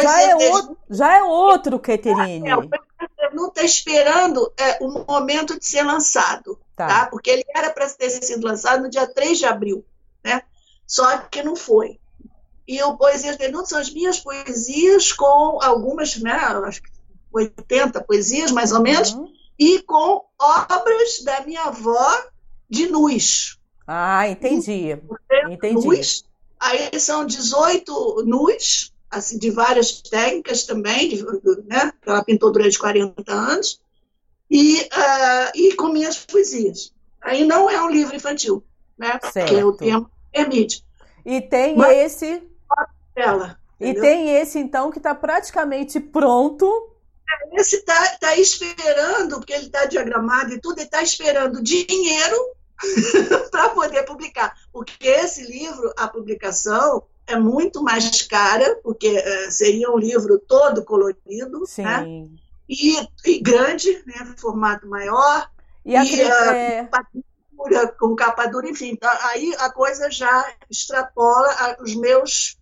[0.01, 2.49] Já é, outro, já é outro, Caterine.
[2.49, 6.87] É, não está esperando é, o momento de ser lançado, tá?
[6.87, 7.05] tá?
[7.05, 9.85] Porque ele era para ter sido lançado no dia 3 de abril,
[10.23, 10.41] né?
[10.87, 11.99] Só que não foi.
[12.67, 16.31] E o Poesias Desnudas são as minhas poesias com algumas, né?
[16.31, 16.89] Acho que
[17.31, 19.31] 80 poesias, mais ou menos, uhum.
[19.57, 22.23] e com obras da minha avó
[22.69, 23.59] de nus.
[23.87, 24.97] Ah, entendi.
[25.49, 25.87] Entendi.
[25.87, 26.23] Nus,
[26.59, 31.23] aí são 18 nus, assim, de várias técnicas também, de,
[31.65, 33.81] né, ela pintou durante 40 anos,
[34.49, 36.93] e, uh, e com minhas poesias.
[37.21, 38.63] Aí não é um livro infantil,
[38.97, 39.19] né?
[39.31, 39.49] Certo.
[39.49, 40.83] Porque o tema permite.
[41.25, 42.43] E tem Mas, esse.
[43.15, 46.95] Ela, e tem esse, então, que está praticamente pronto.
[47.53, 52.35] Esse está tá esperando, porque ele está diagramado e tudo, ele está esperando dinheiro
[53.51, 54.53] para poder publicar.
[54.71, 60.83] Porque esse livro, a publicação, é muito mais cara, porque é, seria um livro todo
[60.83, 61.83] colorido, Sim.
[61.83, 62.27] né?
[62.67, 64.35] E, e grande, né?
[64.37, 65.49] formato maior.
[65.85, 67.87] E, a e uh, é...
[67.99, 68.89] com capa dura, enfim.
[68.89, 72.57] Então, aí a coisa já extrapola os meus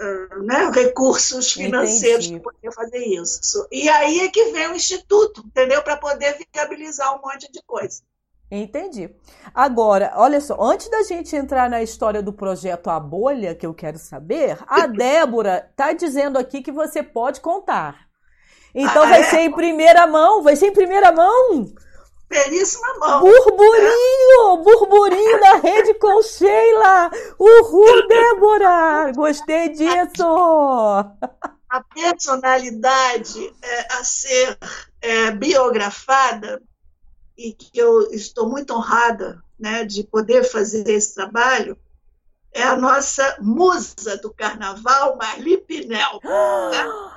[0.00, 3.66] uh, né, recursos financeiros para poder fazer isso.
[3.70, 5.82] E aí é que vem o Instituto, entendeu?
[5.82, 8.02] Para poder viabilizar um monte de coisa.
[8.50, 9.10] Entendi.
[9.52, 13.74] Agora, olha só, antes da gente entrar na história do projeto A Bolha, que eu
[13.74, 18.06] quero saber, a Débora tá dizendo aqui que você pode contar.
[18.74, 19.24] Então ah, vai é?
[19.24, 21.72] ser em primeira mão, vai ser em primeira mão.
[22.28, 23.20] Belíssima mão.
[23.20, 27.10] Burburinho, burburinho na rede com Sheila.
[27.38, 30.26] Uhul, Débora, gostei disso.
[31.68, 34.58] A personalidade é, a ser
[35.00, 36.60] é, biografada
[37.36, 41.78] e que eu estou muito honrada né, de poder fazer esse trabalho,
[42.52, 46.20] é a nossa musa do carnaval, Marli Pinel.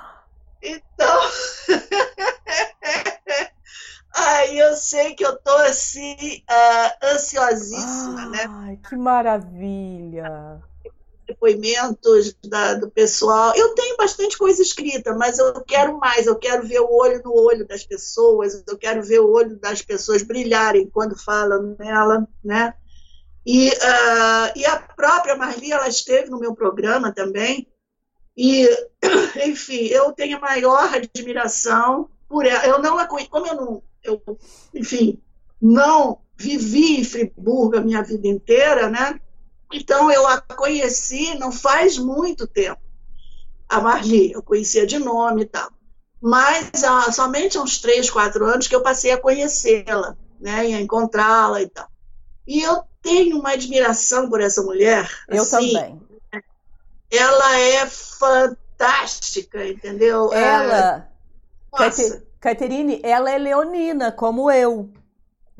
[0.62, 1.20] Então,
[4.14, 8.44] aí eu sei que eu estou assim, uh, ansiosíssima, né?
[8.46, 8.78] Ai, né?
[8.86, 10.62] Que maravilha!
[11.40, 13.54] Depoimentos da, do pessoal.
[13.56, 16.26] Eu tenho bastante coisa escrita, mas eu quero mais.
[16.26, 18.62] Eu quero ver o olho no olho das pessoas.
[18.66, 22.74] Eu quero ver o olho das pessoas brilharem quando falam nela, né?
[23.44, 27.66] E, uh, e a própria Marli, ela esteve no meu programa também.
[28.36, 28.68] E,
[29.46, 32.66] enfim, eu tenho a maior admiração por ela.
[32.66, 34.22] Eu não a como eu não, eu,
[34.74, 35.18] enfim,
[35.60, 39.18] não vivi em Friburgo a minha vida inteira, né?
[39.72, 42.80] Então, eu a conheci não faz muito tempo.
[43.68, 45.70] A Marli, eu conhecia de nome e tal.
[46.20, 50.74] Mas há, somente há uns três, quatro anos que eu passei a conhecê-la, né, e
[50.74, 51.88] a encontrá-la e tal.
[52.46, 55.08] E eu tenho uma admiração por essa mulher.
[55.28, 56.00] Eu assim, também.
[57.10, 60.32] Ela é fantástica, entendeu?
[60.32, 61.08] Ela.
[61.78, 62.22] É...
[62.40, 64.90] Caterine, ela é leonina, como eu.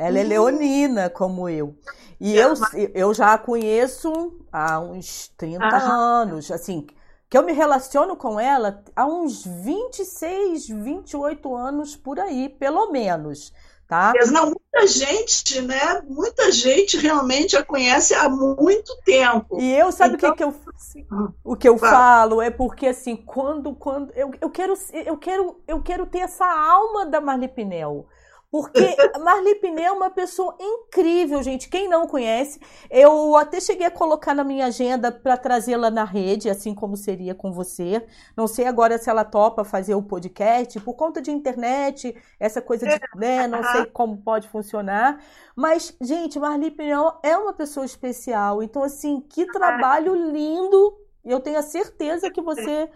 [0.01, 0.29] Ela é uhum.
[0.29, 1.77] leonina, como eu.
[2.19, 2.55] E eu,
[2.95, 4.11] eu já a conheço
[4.51, 6.87] há uns 30 anos, assim,
[7.29, 13.53] que eu me relaciono com ela há uns 26, 28 anos por aí, pelo menos.
[13.87, 14.13] Tá?
[14.31, 16.01] Não, muita gente, né?
[16.09, 19.61] Muita gente realmente a conhece há muito tempo.
[19.61, 21.07] E eu, sabe então, o que, então, que eu, assim,
[21.45, 22.41] o que eu falo?
[22.41, 27.05] É porque, assim, quando, quando eu, eu, quero, eu, quero, eu quero ter essa alma
[27.05, 28.07] da Marli Pinel.
[28.51, 28.81] Porque
[29.23, 31.69] Marli Piné é uma pessoa incrível, gente.
[31.69, 36.51] Quem não conhece, eu até cheguei a colocar na minha agenda para trazê-la na rede,
[36.51, 38.05] assim como seria com você.
[38.37, 42.87] Não sei agora se ela topa fazer o podcast, por conta de internet, essa coisa
[42.87, 45.23] de, né, não sei como pode funcionar.
[45.55, 48.63] Mas, gente, Marli Piné é uma pessoa especial.
[48.63, 50.99] Então, assim, que trabalho lindo.
[51.23, 52.91] Eu tenho a certeza que você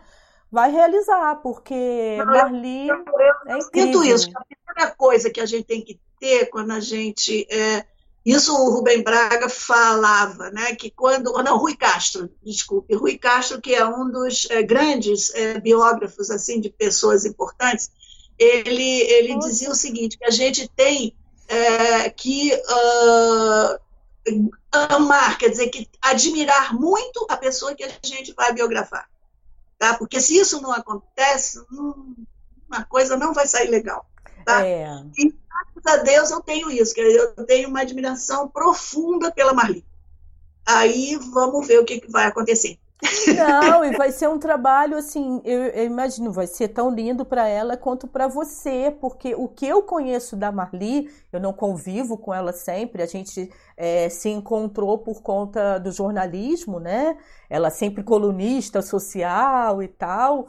[0.55, 3.05] vai realizar, porque não, Marli eu,
[3.49, 4.31] eu, é sinto isso.
[4.37, 7.85] A primeira coisa que a gente tem que ter quando a gente é,
[8.25, 10.77] isso o Rubem Braga falava, né?
[10.77, 15.59] Que quando não Rui Castro, desculpe, Rui Castro que é um dos é, grandes é,
[15.59, 17.91] biógrafos assim de pessoas importantes,
[18.39, 21.17] ele ele dizia o seguinte que a gente tem
[21.49, 23.81] é, que uh,
[24.71, 29.13] amar, quer dizer que admirar muito a pessoa que a gente vai biografar
[29.79, 29.95] tá?
[29.95, 32.15] Porque se isso não acontece, hum,
[32.69, 34.07] uma coisa não vai sair legal,
[34.45, 34.65] tá?
[34.65, 34.87] É.
[35.17, 39.85] E graças a Deus eu tenho isso, que eu tenho uma admiração profunda pela Marli.
[40.67, 42.79] Aí vamos ver o que, que vai acontecer.
[43.27, 47.47] Não, e vai ser um trabalho assim, eu, eu imagino, vai ser tão lindo para
[47.49, 52.33] ela quanto para você, porque o que eu conheço da Marli, eu não convivo com
[52.33, 57.17] ela sempre, a gente é, se encontrou por conta do jornalismo, né?
[57.51, 60.49] Ela sempre colunista social e tal.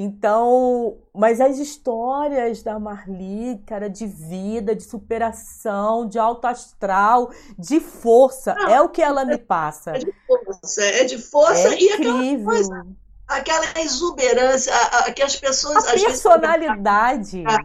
[0.00, 7.80] Então, mas as histórias da Marli, cara, de vida, de superação, de alto astral, de
[7.80, 9.90] força, Não, é o que ela me passa.
[9.90, 12.48] É de força, é de força é e incrível.
[12.48, 12.86] aquela coisa,
[13.26, 15.84] aquela exuberância, a, a, que as pessoas.
[15.88, 17.42] A personalidade.
[17.42, 17.58] Vezes,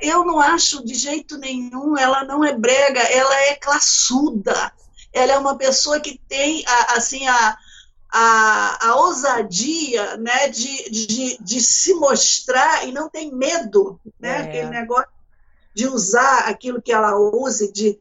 [0.00, 4.72] eu não acho de jeito nenhum, ela não é brega, ela é classuda.
[5.12, 6.64] Ela é uma pessoa que tem,
[6.96, 7.56] assim, a
[8.12, 14.38] a, a ousadia né, de, de, de, se mostrar e não tem medo, né?
[14.38, 14.42] É.
[14.42, 15.08] Aquele negócio
[15.74, 17.98] de usar aquilo que ela use, de,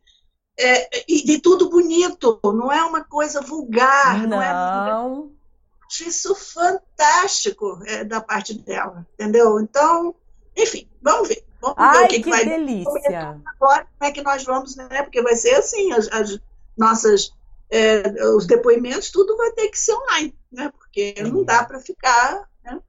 [0.57, 5.39] é, e de tudo bonito, não é uma coisa vulgar, não, é não é.
[5.87, 9.59] Acho isso fantástico é, da parte dela, entendeu?
[9.59, 10.13] Então,
[10.55, 11.43] enfim, vamos ver.
[11.61, 13.41] Vamos Ai, ver o que, que, que vai delícia.
[13.45, 15.03] Agora, como é que nós vamos, né?
[15.03, 16.39] Porque vai ser assim, as, as
[16.77, 17.33] nossas
[17.69, 20.71] é, os depoimentos, tudo vai ter que ser online, né?
[20.75, 22.49] Porque não dá para ficar.
[22.63, 22.79] Né?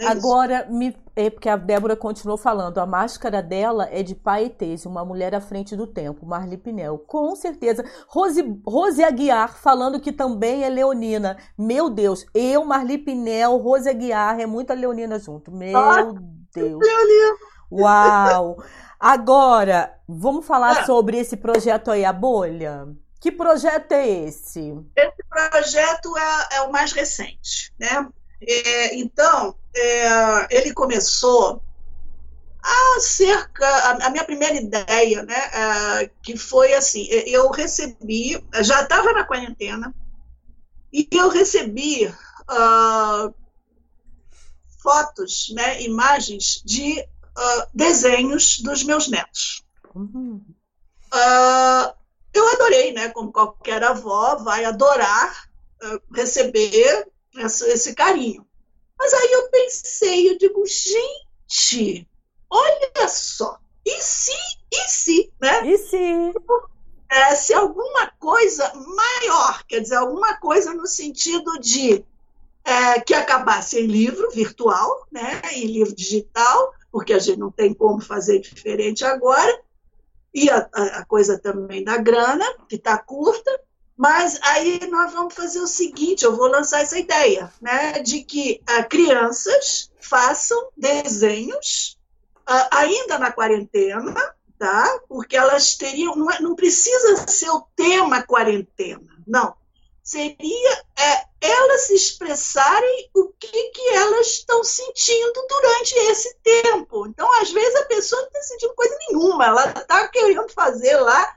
[0.00, 4.86] É Agora, me, é porque a Débora continuou falando, a máscara dela é de Paetese,
[4.86, 6.98] uma mulher à frente do tempo, Marli Pinel.
[6.98, 7.84] Com certeza.
[8.06, 11.36] Rose, Rose Aguiar falando que também é leonina.
[11.58, 15.50] Meu Deus, eu, Marli Pinel, Rose Aguiar, é muita leonina junto.
[15.50, 16.14] Meu ah,
[16.54, 16.78] Deus.
[16.80, 17.36] Leonina.
[17.70, 18.62] Uau!
[19.00, 20.86] Agora, vamos falar ah.
[20.86, 22.86] sobre esse projeto aí, a bolha?
[23.20, 24.74] Que projeto é esse?
[24.96, 28.08] Esse projeto é, é o mais recente, né?
[28.40, 31.60] É, então, é, ele começou
[32.62, 35.34] há cerca a, a minha primeira ideia, né?
[35.34, 39.92] É, que foi assim, eu recebi, já estava na quarentena
[40.92, 43.34] e eu recebi uh,
[44.80, 45.82] fotos, né?
[45.82, 49.64] Imagens de uh, desenhos dos meus netos.
[49.94, 50.42] Uhum.
[51.12, 51.97] Uh,
[52.38, 53.08] eu adorei, né?
[53.10, 55.48] Como qualquer avó vai adorar
[55.82, 58.46] uh, receber esse carinho.
[58.98, 62.06] Mas aí eu pensei, eu digo, gente,
[62.50, 64.32] olha só, e se,
[64.72, 65.66] e se, né?
[65.66, 66.32] E se?
[67.10, 72.04] É, se alguma coisa maior, quer dizer, alguma coisa no sentido de
[72.64, 77.72] é, que acabasse em livro virtual, né, em livro digital, porque a gente não tem
[77.72, 79.62] como fazer diferente agora,
[80.34, 83.50] e a, a coisa também da grana, que está curta,
[83.96, 88.60] mas aí nós vamos fazer o seguinte: eu vou lançar essa ideia, né, de que
[88.68, 91.98] uh, crianças façam desenhos
[92.48, 94.14] uh, ainda na quarentena,
[94.58, 95.00] tá?
[95.08, 99.54] Porque elas teriam, não, é, não precisa ser o tema quarentena, não
[100.08, 107.06] seria é, elas se expressarem o que, que elas estão sentindo durante esse tempo.
[107.06, 111.36] Então, às vezes, a pessoa não está sentindo coisa nenhuma, ela está querendo fazer lá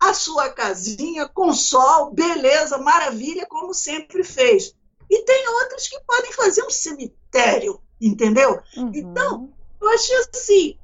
[0.00, 4.74] a sua casinha com sol, beleza, maravilha, como sempre fez.
[5.08, 8.60] E tem outras que podem fazer um cemitério, entendeu?
[8.76, 8.90] Uhum.
[8.92, 10.78] Então, eu achei assim,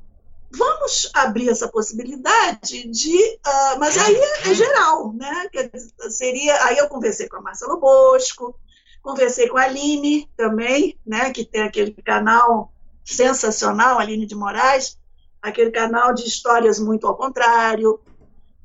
[0.57, 3.17] vamos abrir essa possibilidade de.
[3.17, 5.49] Uh, mas aí é, é geral, né?
[6.11, 8.59] seria, aí eu conversei com a Marcelo Bosco,
[9.03, 11.31] conversei com a Aline também, né?
[11.31, 12.73] Que tem aquele canal
[13.05, 14.99] sensacional, Aline de Moraes,
[15.43, 18.01] aquele canal de histórias muito ao contrário,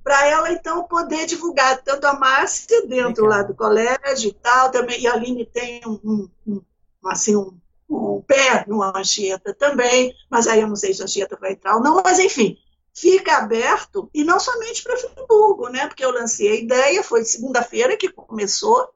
[0.03, 3.39] para ela então poder divulgar tanto a Márcia dentro Legal.
[3.39, 6.61] lá do colégio e tal, também, e a Aline tem um, um, um
[7.05, 7.57] assim, um,
[7.89, 11.75] um pé no Anchieta também, mas aí eu não sei se a Anchieta vai entrar
[11.75, 12.57] ou não, mas enfim,
[12.93, 15.87] fica aberto, e não somente para Friburgo, né?
[15.87, 18.93] Porque eu lancei a ideia, foi segunda-feira que começou.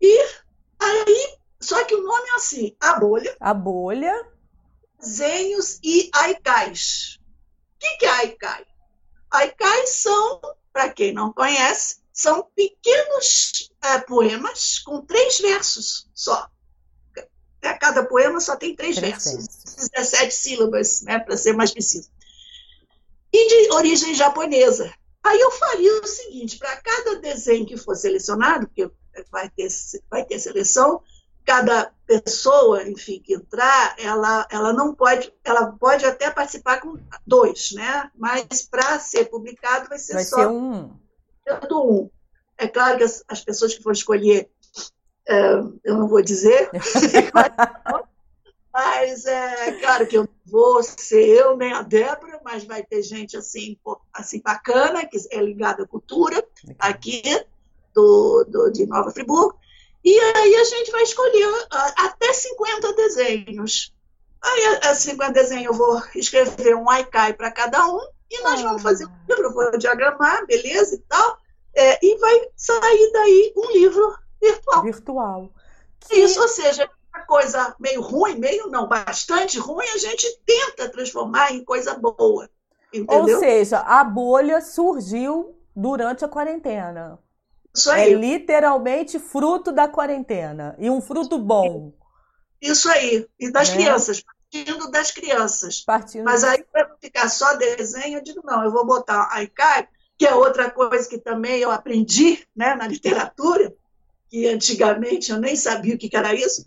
[0.00, 0.18] E
[0.80, 3.36] aí, só que o nome é assim, A Bolha.
[3.38, 4.28] A Bolha.
[4.98, 7.18] Desenhos e Aicais.
[7.76, 8.64] O que, que é Aicai?
[9.30, 10.40] Aicais são,
[10.72, 16.48] para quem não conhece, são pequenos é, poemas com três versos só.
[17.72, 22.10] Cada poema só tem três, três versos, versos, 17 sílabas, né, para ser mais preciso
[23.34, 24.94] e de origem japonesa.
[25.22, 28.88] Aí eu faria o seguinte: para cada desenho que for selecionado, porque
[29.30, 29.68] vai ter,
[30.08, 31.02] vai ter seleção,
[31.44, 36.96] cada pessoa, enfim, que entrar, ela, ela não pode, ela pode até participar com
[37.26, 38.10] dois, né?
[38.14, 40.98] Mas para ser publicado vai ser vai só ser um.
[41.72, 42.10] um.
[42.56, 44.48] É claro que as, as pessoas que for escolher,
[45.28, 45.54] é,
[45.84, 46.70] eu não vou dizer,
[48.74, 53.36] Mas é claro que eu vou ser eu nem a Débora, mas vai ter gente
[53.36, 53.78] assim,
[54.12, 56.44] assim bacana, que é ligada à cultura,
[56.80, 57.22] aqui
[57.94, 59.56] do, do, de Nova Friburgo.
[60.04, 63.94] E aí a gente vai escolher até 50 desenhos.
[64.42, 68.82] Aí, a 50 desenhos, eu vou escrever um haikai para cada um, e nós vamos
[68.82, 69.24] fazer um ah.
[69.28, 71.38] livro, vou diagramar, beleza e tal,
[71.76, 74.82] é, e vai sair daí um livro virtual.
[74.82, 75.50] Virtual.
[76.10, 76.88] Isso, ou seja,
[77.26, 82.48] coisa meio ruim, meio não, bastante ruim, a gente tenta transformar em coisa boa.
[82.92, 83.36] Entendeu?
[83.36, 87.18] Ou seja, a bolha surgiu durante a quarentena.
[87.74, 88.12] Isso aí.
[88.12, 90.76] É literalmente fruto da quarentena.
[90.78, 91.92] E um fruto bom.
[92.60, 93.26] Isso aí.
[93.38, 93.76] E das né?
[93.76, 95.80] crianças, partindo das crianças.
[95.80, 99.88] Partindo Mas aí, para ficar só desenho, eu digo, não, eu vou botar a ICAI,
[100.16, 103.74] que é outra coisa que também eu aprendi né, na literatura,
[104.34, 106.66] que antigamente eu nem sabia o que era isso,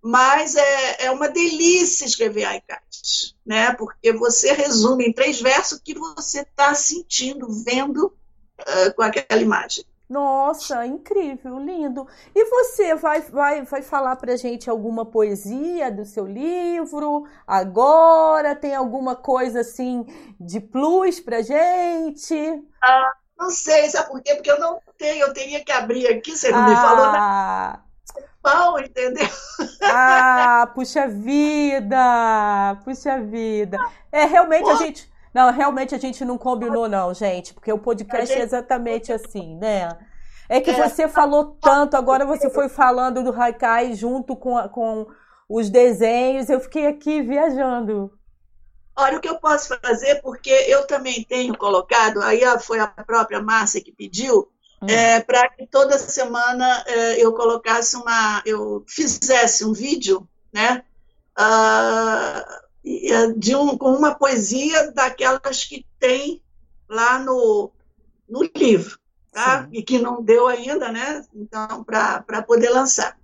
[0.00, 3.74] mas é, é uma delícia escrever iCards, né?
[3.74, 9.42] Porque você resume em três versos o que você está sentindo, vendo uh, com aquela
[9.42, 9.84] imagem.
[10.08, 12.06] Nossa, incrível, lindo.
[12.34, 18.56] E você vai, vai, vai falar para gente alguma poesia do seu livro agora?
[18.56, 20.06] Tem alguma coisa assim
[20.40, 22.34] de plus para gente?
[22.82, 24.34] Ah, não sei, sabe por quê?
[24.34, 26.68] Porque eu não tenho, eu teria que abrir aqui, você não ah.
[26.68, 27.18] me falou nada.
[27.18, 27.82] Ah
[28.42, 29.28] pão, entendeu?
[29.84, 32.76] Ah, puxa vida!
[32.84, 33.78] Puxa vida!
[34.10, 34.70] É, realmente Pô.
[34.70, 35.10] a gente.
[35.32, 38.40] Não, realmente a gente não combinou, não, gente, porque o podcast gente...
[38.40, 39.96] é exatamente assim, né?
[40.46, 40.74] É que é.
[40.74, 45.06] você falou tanto, agora você foi falando do Haikai junto com, com
[45.48, 48.12] os desenhos, eu fiquei aqui viajando.
[48.94, 53.40] Olha, o que eu posso fazer, porque eu também tenho colocado, aí foi a própria
[53.40, 54.86] Márcia que pediu, Hum.
[54.88, 60.82] é, para que toda semana é, eu colocasse uma, eu fizesse um vídeo, né,
[61.38, 66.42] uh, de um, com uma poesia daquelas que tem
[66.88, 67.70] lá no,
[68.28, 68.98] no livro,
[69.30, 69.62] tá?
[69.62, 69.68] Sim.
[69.72, 71.24] E que não deu ainda, né?
[71.32, 73.16] Então, para poder lançar.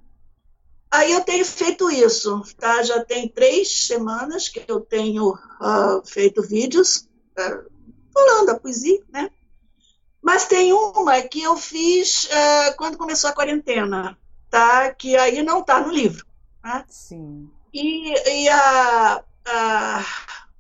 [0.91, 2.83] Aí eu tenho feito isso, tá?
[2.83, 7.09] Já tem três semanas que eu tenho uh, feito vídeos
[7.39, 7.71] uh,
[8.13, 9.31] falando a poesia, né?
[10.23, 14.19] Mas tem uma que eu fiz uh, quando começou a quarentena,
[14.51, 14.93] tá?
[14.93, 16.27] Que aí não está no livro.
[16.65, 16.85] Né?
[16.89, 17.51] Sim.
[17.73, 20.05] E, e a, a,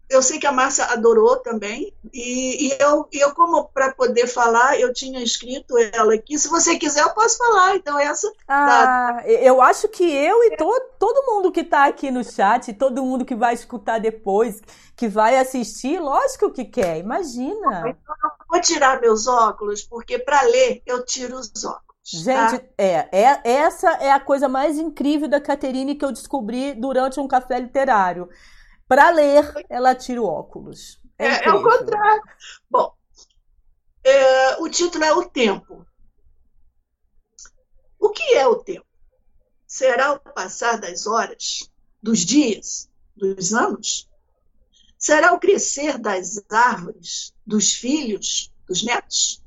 [0.08, 1.92] eu sei que a Márcia adorou também.
[2.12, 6.38] E, e eu, eu, como para poder falar, eu tinha escrito ela aqui.
[6.38, 7.76] Se você quiser, eu posso falar.
[7.76, 8.30] Então, essa.
[8.46, 9.28] Ah, tá.
[9.28, 13.24] eu acho que eu e to, todo mundo que está aqui no chat, todo mundo
[13.24, 14.60] que vai escutar depois,
[14.96, 16.98] que vai assistir, lógico que quer.
[16.98, 17.88] Imagina.
[17.88, 18.14] Então,
[18.48, 21.88] vou tirar meus óculos, porque para ler eu tiro os óculos.
[22.10, 22.64] Gente, tá?
[22.78, 27.28] é, é, essa é a coisa mais incrível da Caterine que eu descobri durante um
[27.28, 28.30] café literário.
[28.88, 30.98] Para ler, ela tira o óculos.
[31.18, 32.22] É, é, é o contrário.
[32.70, 32.94] Bom,
[34.02, 35.86] é, o título é O Tempo.
[38.00, 38.86] O que é o tempo?
[39.66, 41.70] Será o passar das horas,
[42.02, 44.08] dos dias, dos anos?
[44.96, 49.42] Será o crescer das árvores, dos filhos, dos netos?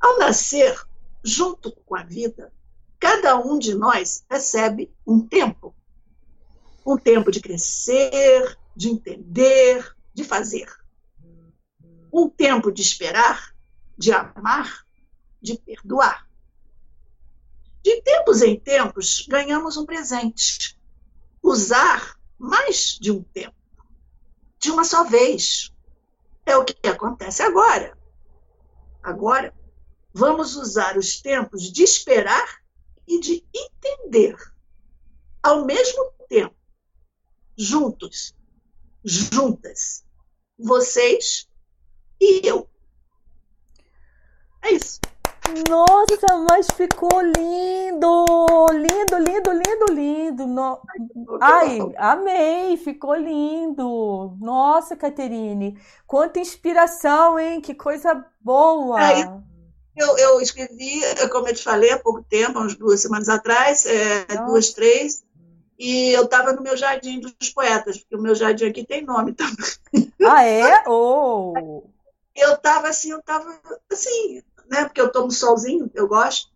[0.00, 0.74] Ao nascer,
[1.22, 2.52] junto com a vida,
[2.98, 5.76] cada um de nós recebe um tempo
[6.84, 10.68] um tempo de crescer, de entender, de fazer.
[12.12, 13.54] Um tempo de esperar,
[13.96, 14.84] de amar,
[15.40, 16.28] de perdoar.
[17.82, 20.78] De tempos em tempos, ganhamos um presente.
[21.42, 23.56] Usar mais de um tempo.
[24.58, 25.72] De uma só vez.
[26.44, 27.96] É o que acontece agora.
[29.02, 29.54] Agora,
[30.12, 32.62] vamos usar os tempos de esperar
[33.06, 34.36] e de entender.
[35.42, 36.54] Ao mesmo tempo,
[37.56, 38.34] juntos,
[39.04, 40.04] juntas,
[40.58, 41.48] vocês
[42.20, 42.68] e eu.
[44.62, 45.00] É isso.
[45.68, 48.26] Nossa, mas ficou lindo!
[48.72, 50.46] Lindo, lindo, lindo, lindo.
[50.46, 50.80] No...
[51.40, 54.36] Ai, amei, ficou lindo.
[54.40, 57.60] Nossa, Caterine, quanta inspiração, hein?
[57.60, 59.02] Que coisa boa.
[59.02, 59.42] É,
[59.96, 61.00] eu, eu escrevi,
[61.30, 65.24] como eu te falei, há pouco tempo, uns duas semanas atrás, é, duas, três,
[65.82, 69.34] e eu estava no meu jardim dos poetas, porque o meu jardim aqui tem nome
[69.34, 70.12] também.
[70.24, 70.84] Ah, é?
[70.86, 71.82] Oh!
[72.36, 73.60] Eu estava assim, eu estava
[73.90, 74.84] assim, né?
[74.84, 76.48] Porque eu tomo solzinho, eu gosto.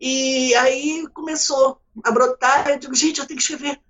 [0.00, 3.80] E aí começou a brotar, eu digo, gente, eu tenho que escrever.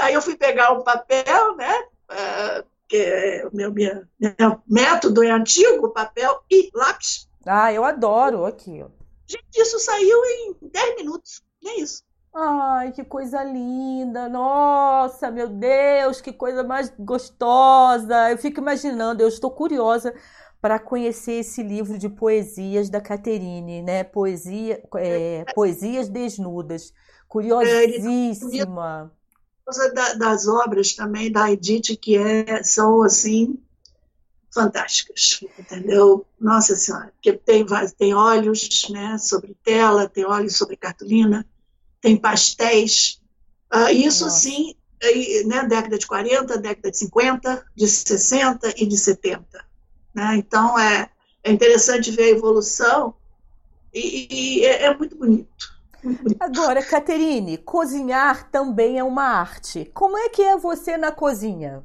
[0.00, 1.78] Aí eu fui pegar um papel, né?
[2.10, 7.28] Uh, que é o meu, minha, meu método é antigo, papel e lápis.
[7.46, 8.82] Ah, eu adoro aqui.
[9.26, 11.42] Gente, isso saiu em 10 minutos.
[11.62, 12.07] É isso.
[12.40, 14.28] Ai, que coisa linda!
[14.28, 18.30] Nossa, meu Deus, que coisa mais gostosa!
[18.30, 20.14] Eu fico imaginando, eu estou curiosa
[20.60, 24.04] para conhecer esse livro de poesias da Caterine, né?
[24.04, 26.94] Poesia, é, poesias desnudas.
[27.26, 29.12] Curiosíssima.
[29.68, 33.58] É, das obras também da Edith, que é, são assim
[34.54, 36.24] fantásticas, entendeu?
[36.40, 37.66] Nossa Senhora, que tem,
[37.98, 41.44] tem olhos né, sobre tela, tem olhos sobre cartolina,
[42.00, 43.20] tem pastéis.
[43.72, 44.38] Uh, isso Nossa.
[44.40, 44.74] sim,
[45.46, 49.64] né, década de 40, década de 50, de 60 e de 70.
[50.14, 50.36] Né?
[50.36, 51.10] Então, é,
[51.44, 53.14] é interessante ver a evolução
[53.92, 55.78] e, e é, é muito bonito.
[56.38, 59.90] Agora, Caterine, cozinhar também é uma arte.
[59.92, 61.84] Como é que é você na cozinha?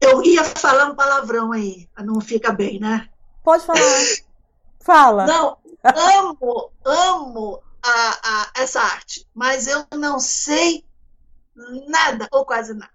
[0.00, 3.08] Eu ia falar um palavrão aí, não fica bem, né?
[3.42, 3.80] Pode falar.
[4.80, 5.26] Fala.
[5.26, 10.84] Não, amo, amo a, a, essa arte, mas eu não sei
[11.88, 12.92] nada, ou quase nada.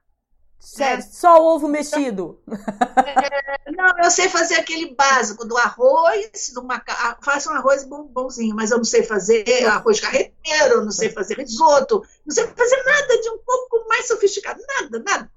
[0.63, 1.07] Sério, é.
[1.07, 2.41] só ovo mexido.
[2.47, 7.17] É, não, eu sei fazer aquele básico do arroz, do maca...
[7.21, 11.37] faço um arroz bom, bonzinho, mas eu não sei fazer arroz carreteiro, não sei fazer
[11.37, 15.31] risoto, não sei fazer nada de um pouco mais sofisticado, nada, nada.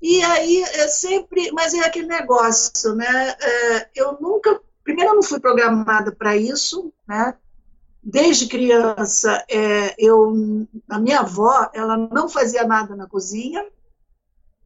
[0.00, 3.36] E aí eu sempre, mas é aquele negócio, né?
[3.38, 7.34] É, eu nunca, primeiro eu não fui programada para isso, né?
[8.08, 10.32] Desde criança, é, eu,
[10.88, 13.66] a minha avó, ela não fazia nada na cozinha,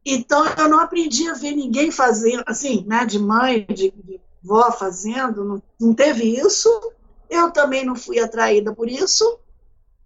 [0.05, 4.71] então, eu não aprendi a ver ninguém fazendo, assim, né, de mãe, de, de vó
[4.71, 6.69] fazendo, não, não teve isso.
[7.29, 9.39] Eu também não fui atraída por isso.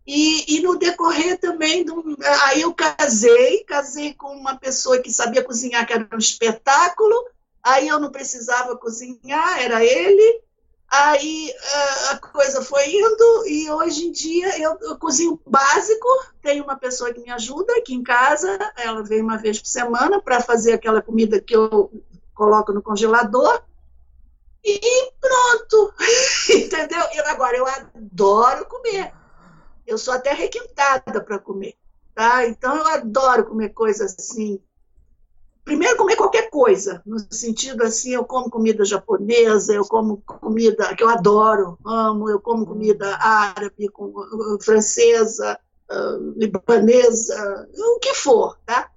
[0.05, 5.43] E, e, no decorrer também, do, aí eu casei, casei com uma pessoa que sabia
[5.43, 7.15] cozinhar, que era um espetáculo,
[7.63, 10.41] aí eu não precisava cozinhar, era ele,
[10.89, 11.51] Aí
[12.11, 16.07] a coisa foi indo e hoje em dia eu, eu, cozinho básico.
[16.41, 18.57] Tenho uma pessoa que me ajuda aqui em casa.
[18.77, 21.91] Ela vem uma vez por semana para fazer aquela comida que eu
[22.33, 23.63] coloco no congelador.
[24.63, 25.93] E pronto,
[26.49, 27.03] entendeu?
[27.13, 29.11] Eu, agora eu adoro comer.
[29.85, 31.75] Eu sou até requintada para comer,
[32.15, 32.47] tá?
[32.47, 34.59] Então eu adoro comer coisas assim
[35.65, 41.03] primeiro comer qualquer coisa, no sentido assim, eu como comida japonesa, eu como comida que
[41.03, 45.59] eu adoro, amo, eu como comida árabe, com, uh, francesa,
[45.91, 48.91] uh, libanesa, o que for, tá?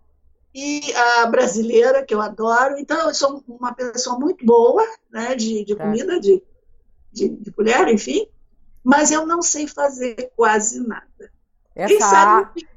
[0.54, 2.78] E a brasileira, que eu adoro.
[2.78, 5.84] Então, eu sou uma pessoa muito boa, né, de, de tá.
[5.84, 6.42] comida, de,
[7.10, 8.28] de, de colher, enfim,
[8.84, 11.32] mas eu não sei fazer quase nada.
[11.74, 12.68] Essa, Quem sabe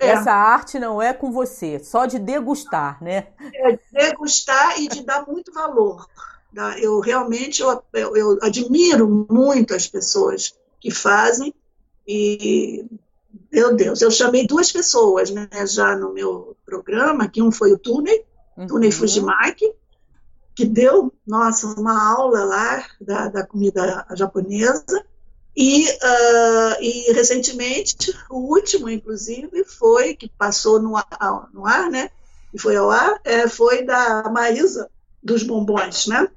[0.00, 0.08] é.
[0.08, 3.28] Essa arte não é com você, só de degustar, né?
[3.54, 6.08] É, degustar e de dar muito valor.
[6.54, 6.78] Tá?
[6.78, 11.54] Eu realmente eu, eu, eu admiro muito as pessoas que fazem
[12.08, 12.84] e
[13.52, 17.78] meu Deus, eu chamei duas pessoas né, já no meu programa, que um foi o
[17.78, 18.24] Tunei,
[18.56, 18.66] uhum.
[18.66, 19.72] Tunei Fujimaki,
[20.54, 25.04] que deu, nossa, uma aula lá da, da comida japonesa,
[25.56, 30.94] e, uh, e recentemente, o último, inclusive, foi, que passou no,
[31.52, 32.10] no ar, né?
[32.52, 34.90] E foi ao ar, é, foi da Maísa
[35.22, 36.28] dos bombons, né?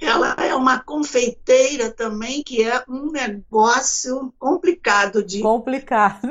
[0.00, 5.40] Ela é uma confeiteira também, que é um negócio complicado de.
[5.40, 6.28] Complicado.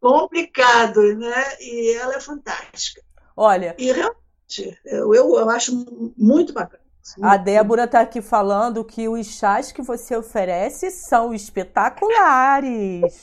[0.00, 1.56] Complicado, né?
[1.60, 3.02] E ela é fantástica.
[3.36, 3.74] Olha.
[3.78, 6.81] E realmente, eu, eu acho muito bacana.
[7.20, 13.20] A Débora está aqui falando que os chás que você oferece são espetaculares.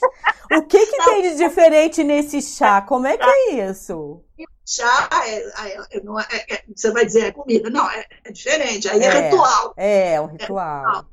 [0.52, 2.82] o que, que tem de diferente nesse chá?
[2.82, 4.22] Como é que é isso?
[4.66, 7.70] Chá, é, é, é, é, você vai dizer é comida.
[7.70, 8.88] Não, é, é diferente.
[8.88, 9.74] Aí é, é ritual.
[9.76, 11.06] É, um ritual.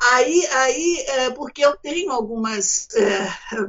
[0.00, 2.88] Aí, aí é, porque eu tenho algumas.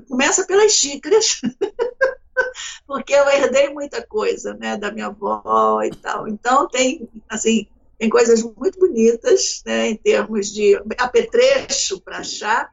[0.07, 1.41] começa pelas xícaras.
[2.85, 6.27] porque eu herdei muita coisa, né, da minha avó e tal.
[6.27, 7.67] Então tem, assim,
[8.03, 12.69] tem coisas muito bonitas, né, em termos de apetrecho para achar.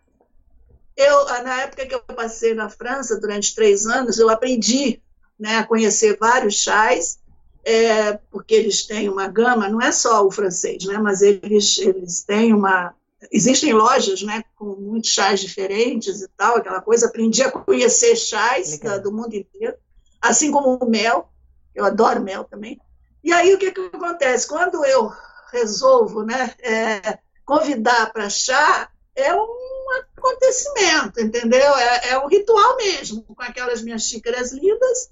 [0.97, 5.01] Eu, na época que eu passei na França, durante três anos, eu aprendi
[5.39, 7.21] né, a conhecer vários chás,
[7.65, 12.25] é, porque eles têm uma gama, não é só o francês, né, mas eles, eles
[12.25, 12.93] têm uma.
[13.31, 17.07] Existem lojas né, com muitos chás diferentes e tal, aquela coisa.
[17.07, 19.77] Aprendi a conhecer chás da, do mundo inteiro,
[20.21, 21.31] assim como o mel,
[21.73, 22.81] eu adoro mel também.
[23.23, 24.49] E aí o que, que acontece?
[24.49, 25.13] Quando eu
[25.53, 31.77] resolvo né, é, convidar para chá, é um acontecimento, entendeu?
[31.77, 35.11] É, é um ritual mesmo, com aquelas minhas xícaras lindas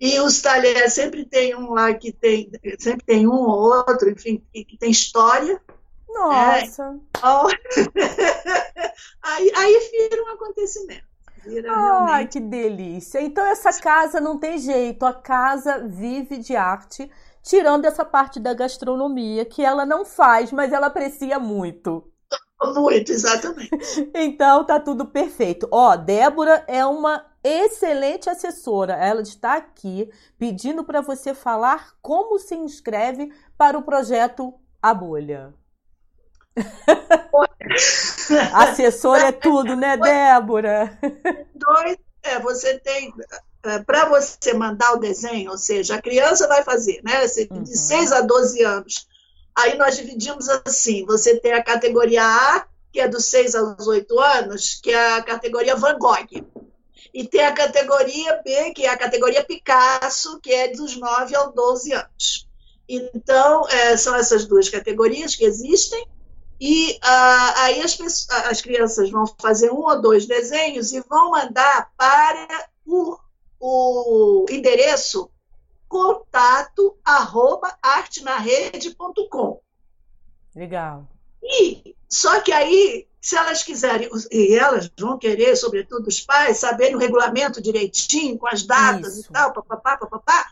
[0.00, 4.44] e os talheres sempre tem um lá que tem, sempre tem um ou outro, enfim,
[4.52, 5.60] que, que tem história.
[6.08, 6.98] Nossa!
[7.16, 7.20] É,
[9.22, 11.04] aí, aí vira um acontecimento.
[11.44, 12.32] Vira Ai, realmente...
[12.32, 13.20] que delícia!
[13.20, 17.10] Então essa casa não tem jeito, a casa vive de arte,
[17.44, 22.10] tirando essa parte da gastronomia que ela não faz, mas ela aprecia muito.
[22.74, 24.10] Muito, exatamente.
[24.14, 25.68] então tá tudo perfeito.
[25.70, 28.94] Ó, Débora é uma excelente assessora.
[28.94, 35.52] Ela está aqui pedindo para você falar como se inscreve para o projeto A Bolha.
[38.54, 40.98] Assessora é tudo, né, Débora?
[41.54, 43.12] Dois, é, você tem
[43.86, 47.66] para você mandar o desenho, ou seja, a criança vai fazer, né, de uhum.
[47.66, 49.06] 6 a 12 anos
[49.56, 54.18] Aí nós dividimos assim: você tem a categoria A, que é dos 6 aos 8
[54.18, 56.44] anos, que é a categoria Van Gogh.
[57.12, 61.54] E tem a categoria B, que é a categoria Picasso, que é dos 9 aos
[61.54, 62.48] 12 anos.
[62.88, 66.04] Então, é, são essas duas categorias que existem.
[66.60, 71.30] E ah, aí as, pessoas, as crianças vão fazer um ou dois desenhos e vão
[71.30, 73.16] mandar para o,
[73.66, 75.30] o endereço
[75.88, 79.60] contato arroba artenarede.com.
[80.54, 81.08] Legal.
[81.42, 86.94] E só que aí, se elas quiserem, e elas vão querer, sobretudo os pais, saberem
[86.94, 89.30] o regulamento direitinho, com as datas Isso.
[89.30, 90.46] e tal, papapá, papapá,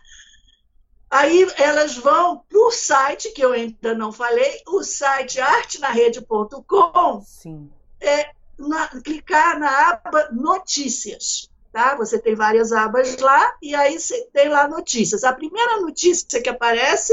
[1.11, 7.71] aí elas vão para o site, que eu ainda não falei, o site artenarede.com, Sim.
[8.01, 11.97] É, na, clicar na aba Notícias tá?
[11.97, 15.25] Você tem várias abas lá e aí você tem lá notícias.
[15.25, 17.13] A primeira notícia que aparece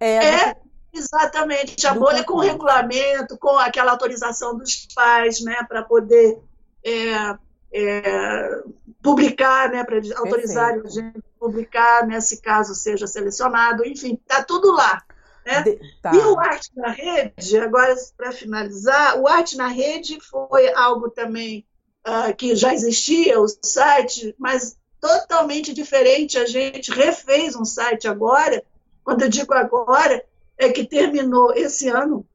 [0.00, 0.56] é, é
[0.92, 6.38] exatamente a bolha com regulamento, com aquela autorização dos pais, né, para poder
[6.82, 7.36] é,
[7.72, 8.62] é,
[9.02, 14.72] publicar, né, para autorizar a gente publicar, nesse né, caso seja selecionado, enfim, tá tudo
[14.72, 15.02] lá.
[15.44, 15.62] Né?
[15.62, 16.12] De, tá.
[16.14, 21.64] E o Arte na Rede, agora para finalizar, o Arte na Rede foi algo também
[22.06, 26.38] uh, que já existia, o site, mas totalmente diferente.
[26.38, 28.62] A gente refez um site agora.
[29.04, 30.24] Quando eu digo agora,
[30.56, 32.26] é que terminou esse ano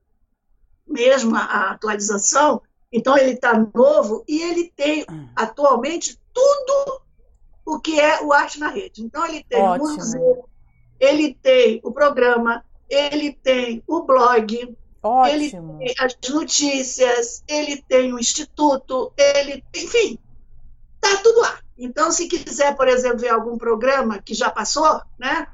[0.88, 2.62] mesmo a atualização.
[2.92, 5.06] Então ele está novo e ele tem
[5.36, 7.02] atualmente tudo
[7.66, 9.04] o que é o Arte na Rede.
[9.04, 9.90] Então ele tem Ótimo.
[9.90, 10.50] o museu,
[11.00, 15.80] ele tem o programa, ele tem o blog, Ótimo.
[15.82, 20.18] Ele tem as notícias, ele tem o instituto, ele, enfim,
[21.02, 21.60] tá tudo lá.
[21.78, 25.48] Então, se quiser, por exemplo, ver algum programa que já passou, né?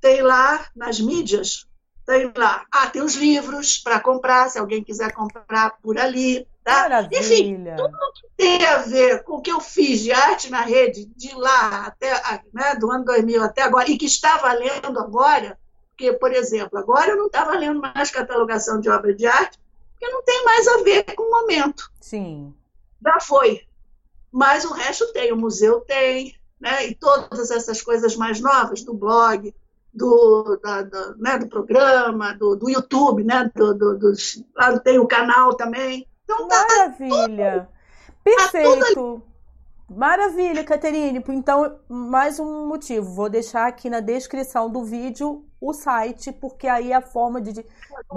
[0.00, 1.66] Tem lá nas mídias,
[2.04, 2.66] tem lá.
[2.70, 6.46] Ah, tem os livros para comprar, se alguém quiser comprar por ali.
[6.62, 6.82] Tá?
[6.82, 7.20] Maravilha.
[7.20, 11.06] Enfim, tudo que tem a ver com o que eu fiz de arte na rede,
[11.16, 12.12] de lá até
[12.52, 15.58] né, do ano 2000 até agora, e que está valendo agora,
[15.98, 19.58] porque, por exemplo, agora eu não estava lendo mais catalogação de obra de arte,
[19.90, 21.90] porque não tem mais a ver com o momento.
[22.00, 22.54] Sim.
[23.04, 23.62] Já foi.
[24.30, 26.86] Mas o resto tem, o museu tem, né?
[26.86, 29.52] e todas essas coisas mais novas do blog,
[29.92, 31.36] do, da, da, né?
[31.36, 33.50] do programa, do, do YouTube, né?
[33.52, 34.12] Do, do,
[34.54, 36.06] lá tem o canal também.
[36.22, 37.68] Então, tá Maravilha!
[38.22, 39.22] Tá tudo, Perfeito!
[39.24, 39.27] Tá
[39.88, 41.24] Maravilha, Caterine.
[41.28, 43.14] Então, mais um motivo.
[43.14, 47.52] Vou deixar aqui na descrição do vídeo o site, porque aí é a forma de,
[47.52, 47.64] de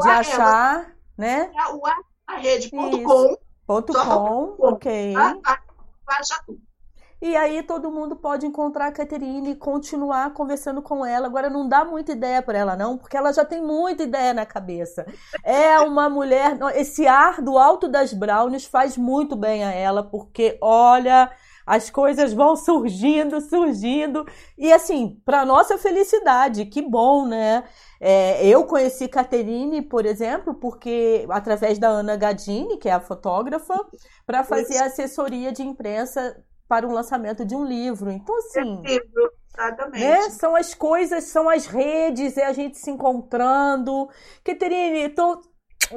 [0.10, 1.50] achar, né?
[1.56, 1.82] É o
[2.28, 3.38] arrede.com.
[3.66, 5.14] Ponto com, ok.
[6.06, 6.60] Baixa tudo.
[7.22, 11.28] E aí todo mundo pode encontrar a Caterine e continuar conversando com ela.
[11.28, 14.44] Agora não dá muita ideia para ela não, porque ela já tem muita ideia na
[14.44, 15.06] cabeça.
[15.44, 20.58] É uma mulher, esse ar do alto das brownies faz muito bem a ela, porque
[20.60, 21.32] olha,
[21.66, 24.26] as coisas vão surgindo, surgindo.
[24.58, 27.64] E assim, para nossa felicidade, que bom, né?
[28.00, 33.76] É, eu conheci Caterine, por exemplo, porque através da Ana Gadini, que é a fotógrafa,
[34.26, 38.10] para fazer assessoria de imprensa para o lançamento de um livro.
[38.10, 38.82] Então, assim.
[39.54, 40.04] Exatamente.
[40.04, 40.22] Né?
[40.30, 44.10] São as coisas, são as redes, é a gente se encontrando.
[44.44, 45.42] Caterine, tô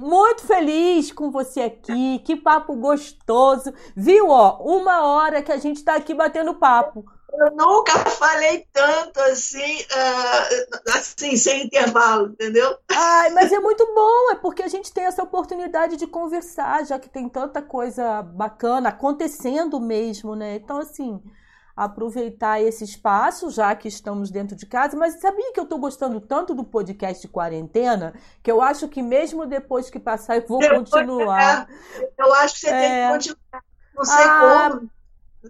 [0.01, 2.19] muito feliz com você aqui.
[2.21, 3.73] Que papo gostoso.
[3.97, 4.59] Viu, ó?
[4.62, 7.05] Uma hora que a gente está aqui batendo papo.
[7.37, 12.79] Eu nunca falei tanto assim, uh, assim, sem intervalo, entendeu?
[12.89, 16.97] Ai, mas é muito bom, é porque a gente tem essa oportunidade de conversar, já
[16.97, 20.55] que tem tanta coisa bacana acontecendo mesmo, né?
[20.55, 21.21] Então, assim,
[21.76, 24.96] aproveitar esse espaço, já que estamos dentro de casa.
[24.96, 29.02] Mas sabia que eu estou gostando tanto do podcast de quarentena, que eu acho que
[29.02, 31.68] mesmo depois que passar, eu vou depois, continuar.
[31.98, 32.80] É, eu acho que você é...
[32.80, 33.12] tem que é.
[33.12, 33.64] continuar.
[33.94, 34.90] Não sei ah, como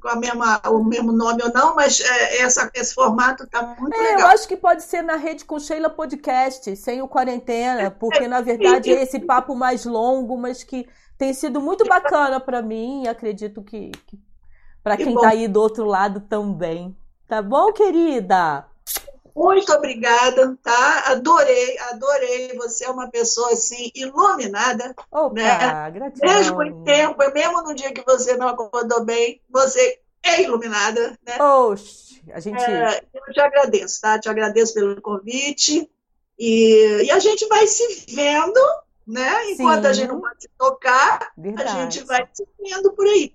[0.00, 3.94] com a mesma, o mesmo nome ou não, mas é, essa, esse formato está muito
[3.94, 4.20] é, legal.
[4.20, 8.40] Eu acho que pode ser na rede com Sheila Podcast, sem o quarentena, porque na
[8.40, 13.08] verdade é esse papo mais longo, mas que tem sido muito bacana para mim e
[13.08, 14.18] acredito que, que
[14.84, 16.94] para que quem está aí do outro lado também.
[17.26, 18.66] Tá bom, querida?
[19.34, 21.04] Muito obrigada, tá?
[21.06, 22.54] Adorei, adorei.
[22.56, 25.90] Você é uma pessoa assim iluminada, Opa, né?
[25.90, 26.34] Gratidão.
[26.34, 31.42] Mesmo em tempo, mesmo no dia que você não acordou bem, você é iluminada, né?
[31.42, 32.62] Oxe, a gente.
[32.62, 34.18] É, eu te agradeço, tá?
[34.18, 35.90] Te agradeço pelo convite
[36.38, 38.60] e, e a gente vai se vendo,
[39.06, 39.50] né?
[39.50, 39.88] Enquanto Sim.
[39.88, 41.70] a gente não pode se tocar, Verdade.
[41.70, 43.34] a gente vai se vendo por aí.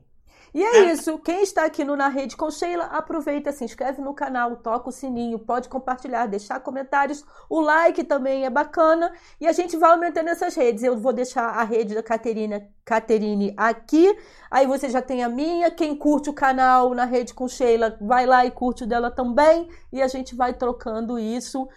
[0.54, 1.18] E é, é isso.
[1.20, 4.92] Quem está aqui no Na Rede com Sheila, aproveita, se inscreve no canal, toca o
[4.92, 7.24] sininho, pode compartilhar, deixar comentários.
[7.50, 9.12] O like também é bacana.
[9.40, 10.84] E a gente vai aumentando essas redes.
[10.84, 14.16] Eu vou deixar a rede da Caterina, Caterine aqui.
[14.50, 15.72] Aí você já tem a minha.
[15.72, 19.70] Quem curte o canal na Rede com Sheila, vai lá e curte o dela também.
[19.92, 21.68] E a gente vai trocando isso.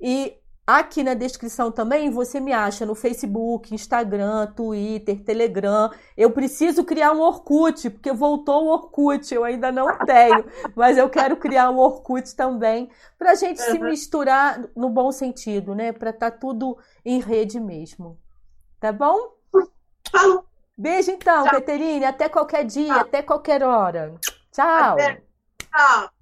[0.00, 5.90] E Aqui na descrição também você me acha no Facebook, Instagram, Twitter, Telegram.
[6.16, 10.44] Eu preciso criar um Orkut, porque voltou o Orkut, eu ainda não tenho,
[10.76, 13.70] mas eu quero criar um Orkut também, para a gente uhum.
[13.72, 15.92] se misturar no bom sentido, né?
[15.92, 18.16] Para estar tá tudo em rede mesmo.
[18.78, 19.34] Tá bom?
[20.78, 21.52] Beijo então, Tchau.
[21.52, 22.04] Caterine.
[22.04, 23.00] Até qualquer dia, Tchau.
[23.00, 24.14] até qualquer hora.
[24.52, 24.92] Tchau.
[24.92, 25.22] Até.
[25.58, 26.21] Tchau.